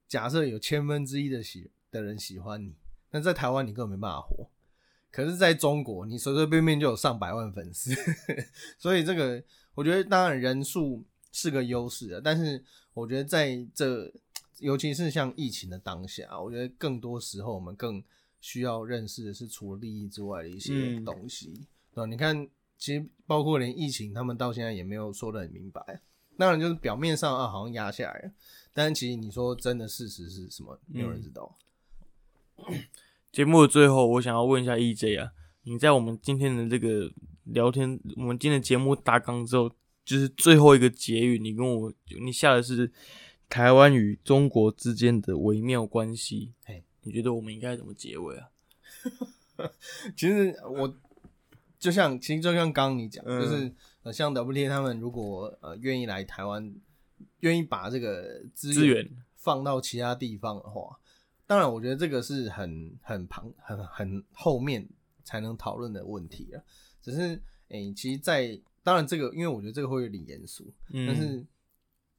[0.07, 2.75] 假设有千分之一的喜的人喜欢你，
[3.13, 4.51] 那在台湾你根本没办法活，
[5.11, 7.95] 可是在中国你随随便便就有上百万粉丝，
[8.77, 9.43] 所以这个。
[9.75, 12.61] 我觉得当然人数是个优势啊，但是
[12.95, 14.13] 我觉得在这，
[14.59, 18.03] 尤其是像疫情的当下，我觉得更多时候我们更
[18.41, 21.53] 需要认识的是除了利益之外的一些东西，
[21.93, 22.07] 对吧？
[22.07, 26.03] 你看，其实包括连疫情，他们到现在也没有说的很明白。
[26.37, 28.33] 当然，就是表面上啊，好像压下来了，
[28.73, 31.57] 但是其实你说真的事实是什么，没有人知道。
[33.33, 35.33] 节目的最后，我想要问一下 EJ 啊，
[35.65, 37.13] 你在我们今天的这个。
[37.51, 39.71] 聊天，我们今天的节目大纲之后，
[40.05, 41.39] 就是最后一个结语。
[41.39, 42.93] 你跟我，你下的是
[43.49, 46.53] 台湾与中国之间的微妙关系。
[46.67, 48.51] 嘿，你觉得我们应该怎么结尾啊？
[50.17, 50.93] 其实我
[51.79, 53.73] 就像，其实就像刚刚你讲，就是
[54.03, 56.75] 呃，像 WT 他们如果呃愿意来台湾，
[57.41, 60.99] 愿意把这个资源放到其他地方的话，
[61.47, 64.89] 当然我觉得这个是很很旁很很后面
[65.25, 66.63] 才能讨论的问题啊。
[67.01, 70.73] 只是，诶，其实，在当然这个，因为我觉得这个会有点严肃，
[71.07, 71.45] 但是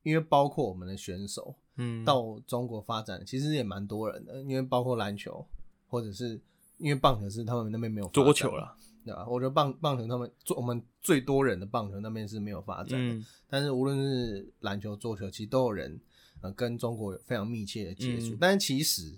[0.04, 5.44] 因为包括我们的选手，嗯，到中国发展，其实也蛮多人的，因为包括篮球，
[5.88, 6.40] 或者是
[6.78, 9.26] 因为棒球是他们那边没有桌球了，对吧？
[9.28, 16.00] 我觉得棒棒球他们做我们最多人的棒球那边是没有发展的，但是无论是篮球、桌球，其实都有人
[16.42, 19.18] 呃跟中国有非常密切的接触，但是其实。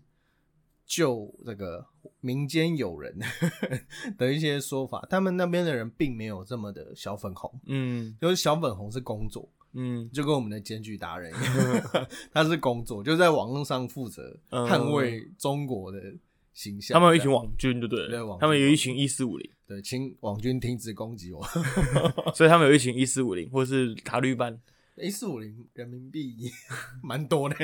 [0.84, 1.86] 就这个
[2.20, 3.18] 民间友人
[4.18, 16.14] 的一些说法，他们那边的人并没有这么的小粉红，嗯，就是小粉红是工作，嗯，就跟我们的检举达人一样，他是工作，就在网络上负责捍卫中国的
[16.54, 16.96] 形象。
[16.96, 18.10] 他们有一群网军，对不对？
[18.40, 21.42] 他们有一群一四五零，对，请网军停止攻击我。
[22.36, 24.60] 所以他们有一群一四五零，或是塔绿班。
[24.98, 26.36] 一四五零人民币
[27.02, 27.56] 蛮多的，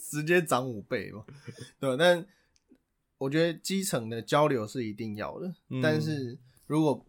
[0.00, 1.24] 直接涨五倍嘛。
[1.78, 2.26] 对，但
[3.18, 6.36] 我觉得基层的交流是一定要的，但是
[6.66, 7.06] 如果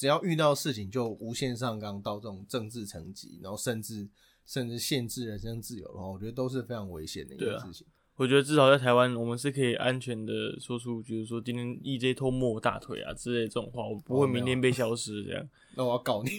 [0.00, 4.08] 只要遇到事情就无限上纲到这种政治层级，然后甚至
[4.46, 7.86] 甚至限制人身自由的话，我觉得都是非常危险的一件事情。
[8.16, 15.46] 我觉得至少在台湾，我们是可以安全的说出，就是说今天 EJ 偷摸我大腿啊之类这种话，我不会明天被消失这样。
[15.74, 16.30] 那我要告你，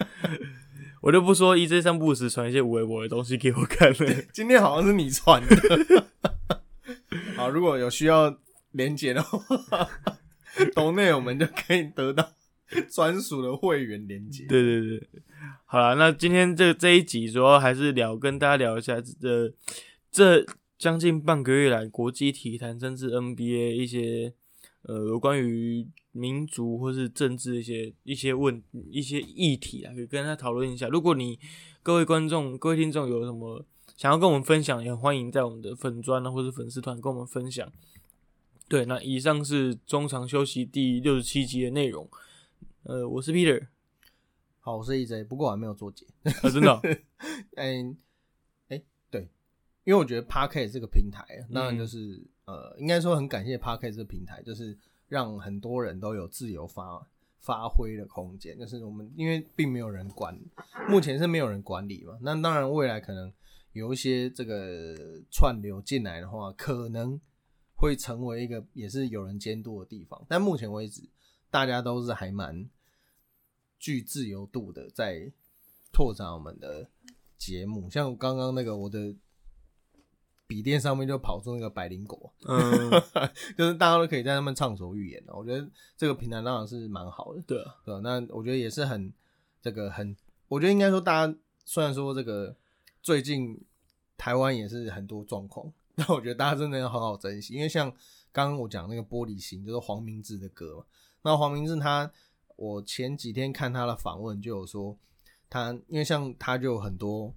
[1.00, 4.22] 我就不说 EJ 散步时传一些无微博的东西给我看了。
[4.34, 6.06] 今天好像是你传的。
[7.36, 8.36] 好，如果有需要
[8.72, 9.88] 连接的话，
[10.76, 12.32] 懂内我们就可以得到。
[12.90, 14.46] 专属的会员连接。
[14.46, 15.08] 对对对，
[15.64, 19.52] 好了，那今天这这一集主要还是聊，跟大家聊一下这
[20.10, 20.44] 这
[20.78, 24.32] 将近半个月来国际体坛甚至 NBA 一些
[24.82, 30.88] 呃有关于民族或是政治一些一些问一些议题啊，可以跟他讨论一下。
[30.88, 31.38] 如果你
[31.82, 33.64] 各位观众、各位听众有什么
[33.96, 37.70] 想要跟我们分享，也欢迎在我们的粉砖啊或者粉丝团跟我们分享。
[38.68, 42.08] 对，那以上是中场休息第六十七集的内容。
[42.84, 43.66] 呃，我是 Peter，
[44.58, 46.80] 好，我是 EJ，不过我还没有做结啊，真的，
[47.56, 47.94] 嗯，
[48.68, 49.28] 哎，对，
[49.84, 54.76] 因为我觉得 Parket 这个平台，当然就是呃，应该说很感谢 Parket 这个平台，就是
[55.08, 57.06] 让很多人都有自由发
[57.38, 60.34] 发挥的空间，就是我们因为并没有人管，
[60.88, 63.30] 目前是没有人管理嘛，那当然未来可能
[63.72, 64.96] 有一些这个
[65.30, 67.20] 串流进来的话，可能
[67.74, 71.02] 会成为一个也是有人监督的地方，但目前为止。
[71.50, 72.68] 大家都是还蛮
[73.78, 75.32] 具自由度的，在
[75.92, 76.88] 拓展我们的
[77.36, 77.90] 节目。
[77.90, 79.14] 像刚刚那个，我的
[80.46, 82.90] 笔电上面就跑出那个百灵果，嗯，
[83.56, 85.34] 就是大家都可以在上面畅所欲言的。
[85.34, 88.00] 我觉得这个平台当然是蛮好的，对对。
[88.00, 89.12] 那我觉得也是很
[89.62, 90.16] 这个很，
[90.48, 91.34] 我觉得应该说，大家
[91.64, 92.56] 虽然说这个
[93.02, 93.60] 最近
[94.16, 97.90] 台湾也是很多状况，但我觉得大家真的要好好珍惜，因为像
[98.32, 100.84] 刚刚我讲那个玻璃心，就是黄明志的歌嘛。
[101.22, 102.10] 那黄明志他，
[102.56, 104.96] 我前几天看他的访问就有说，
[105.48, 107.34] 他因为像他就很多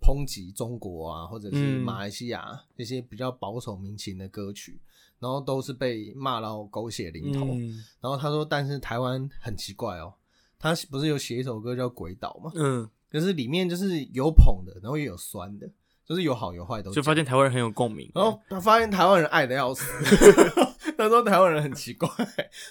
[0.00, 4.80] 抨击中国啊，或者是马来西亚这些比较保守民情的歌曲，
[5.18, 7.46] 然后都是被骂到狗血淋头。
[8.00, 10.12] 然后他说，但是台湾很奇怪哦，
[10.58, 12.50] 他不是有写一首歌叫《鬼岛》吗？
[12.56, 15.70] 嗯，可是里面就是有捧的，然后也有酸的，
[16.04, 16.90] 就是有好有坏都。
[16.92, 19.84] 就发现台湾人很有共鸣，然后他发现台湾人爱的要死。
[21.02, 22.08] 他说台湾人很奇怪，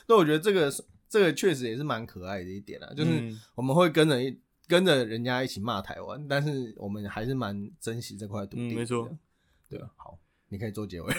[0.08, 0.72] 那我觉得这个
[1.10, 3.12] 这个确实也是蛮可爱的一点啊，就是
[3.56, 8.74] 我们会跟着一跟着人家一起骂台湾，但是我们还是蛮珍惜这块土地。
[8.74, 9.10] 没错，
[9.70, 10.18] 对啊，好，
[10.50, 11.14] 你可以做结尾。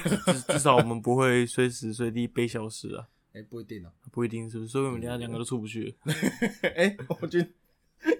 [0.48, 3.08] 至少我们不会随时随地被消失啊。
[3.34, 4.70] 哎，不一定啊，不一定是不是？
[4.70, 5.94] 所以我们两两个都出不去。
[6.74, 7.48] 哎，我觉得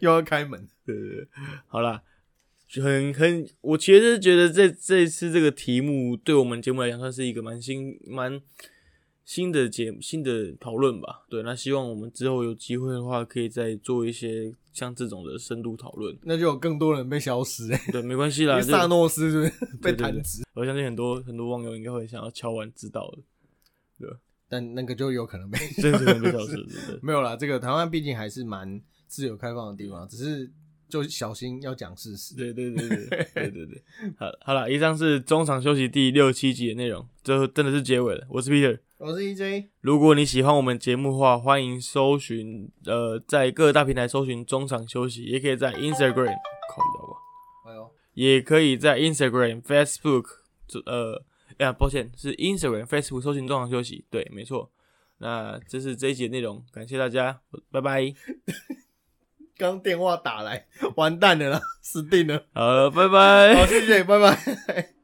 [0.00, 0.68] 又要开门。
[0.84, 1.28] 对对对，
[1.66, 2.02] 好了。
[2.74, 8.40] 很很，我其实觉得这这一次这个题目对我们节目来讲算是一个蛮新蛮
[9.24, 11.24] 新的节目新的讨论吧。
[11.28, 16.16] 对，那希望我们之后有机会的话，可以再做一些像这种的深度讨论。
[16.22, 17.80] 那就有更多人被消失哎。
[17.92, 18.60] 对，没关系啦。
[18.60, 20.42] 萨诺斯是不是被弹指？
[20.54, 23.18] 我相信很多很多网友应该会想要敲完知道的。
[23.98, 24.10] 对，
[24.48, 26.66] 但那个就有可能被 真的被消失。
[27.02, 30.50] 没有啦，这个台湾毕竟还是蛮自由开放的地方，只是。
[30.92, 32.36] 就小心要讲事实。
[32.36, 33.82] 对对对对 对对对。
[34.18, 38.26] 好，好了，以上是中场休息第六七集的内容，最后真的是结尾了。
[38.28, 39.68] 我是 Peter，我是 EJ。
[39.80, 46.36] 如果你喜欢我们节目的话，欢迎搜寻呃，在各大平台搜寻中场休息，也可以在 Instagram
[46.68, 47.16] 靠到吧。
[47.70, 50.26] 哎呦，也可以在 Instagram、Facebook，
[50.84, 51.24] 呃，
[51.56, 54.04] 呀，抱歉，是 Instagram、Facebook 搜寻中场休息。
[54.10, 54.70] 对，没错。
[55.20, 57.40] 那这是这一集的内容，感谢大家，
[57.70, 58.12] 拜拜。
[59.56, 62.44] 刚电话打来，完蛋了啦，死定了。
[62.54, 63.54] 好了，拜拜。
[63.54, 65.01] 好，谢谢，拜拜。